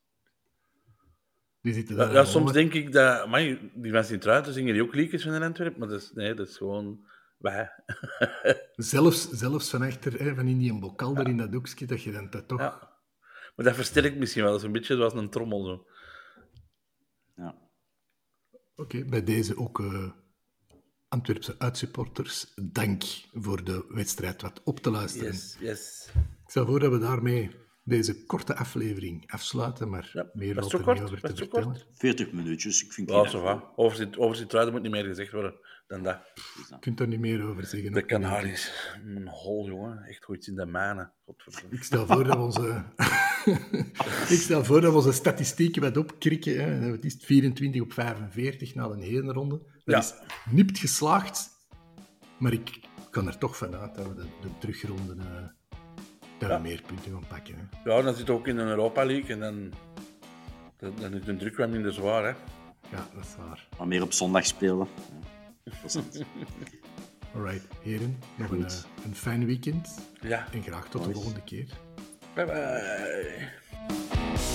[1.62, 3.20] Die zitten Ja, daar ja, soms denk ik dat...
[3.22, 6.12] Amai, die mensen in Truiden zingen die ook liedjes van in Antwerpen, maar dat is,
[6.14, 7.08] nee, dat is gewoon
[7.38, 7.72] wij.
[8.76, 12.12] Zelfs, zelfs van achter, hè, van in die bokal daar in dat doekje, dat je
[12.12, 12.60] dan dat toch...
[12.60, 12.94] Ja.
[13.56, 14.52] Maar dat versterkt misschien wel.
[14.52, 15.66] Dat is een beetje zoals een trommel.
[15.66, 15.88] Zo.
[17.36, 17.56] Ja.
[18.76, 20.12] Oké, bij deze ook eh,
[21.16, 23.03] Antwerpse uitsupporters, dank
[23.34, 25.32] voor de wedstrijd wat op te luisteren.
[25.32, 26.09] Yes, yes.
[26.13, 27.51] Ik stel voor dat we daarmee
[27.88, 31.02] deze korte aflevering afsluiten, maar Ja, meer valt er zo niet kort?
[31.02, 31.68] over te vertellen.
[31.68, 31.88] kort?
[31.94, 33.36] 40 minuutjes, ik vind het.
[33.76, 35.54] Over Sint- Over Sint-Truiden moet niet meer gezegd worden
[35.88, 36.20] dan dat.
[36.70, 37.92] Je kunt daar niet meer over zeggen.
[37.92, 38.06] De.
[38.06, 38.92] Canaries.
[39.06, 40.04] Een hol, jongen.
[40.04, 41.14] Echt goed in de manen.
[41.26, 41.76] Godverdomme.
[41.76, 42.84] Ik stel voor dat we onze,
[44.36, 46.56] ik stel voor dat we onze statistieken wat opkrikken.
[46.64, 46.92] Hè.
[46.92, 49.58] Het is 24 op 45 na een hele ronde.
[49.58, 49.98] Dat Ja.
[50.00, 50.14] is
[50.52, 51.50] nipt geslaagd,
[52.40, 52.80] maar ik
[53.10, 55.44] kan er toch vanuit dat we de, de terugronde eh,
[56.38, 56.56] dat Ja.
[56.56, 57.56] we meer punten gaan pakken.
[57.56, 57.92] Hè.
[57.92, 59.72] Ja, dan zit ook in een Europa League en dan,
[60.78, 62.24] dan, dan is de druk wel minder zwaar.
[62.24, 62.30] Hè.
[62.92, 63.68] Ja, dat is waar.
[63.78, 64.88] Maar meer op zondag spelen.
[65.64, 66.22] Ja, interessant.
[67.36, 68.74] Alright, heren, nog een, eh,
[69.06, 70.48] een fijn weekend Ja.
[70.52, 71.68] en graag tot de volgende keer.
[72.34, 74.55] Bye bye.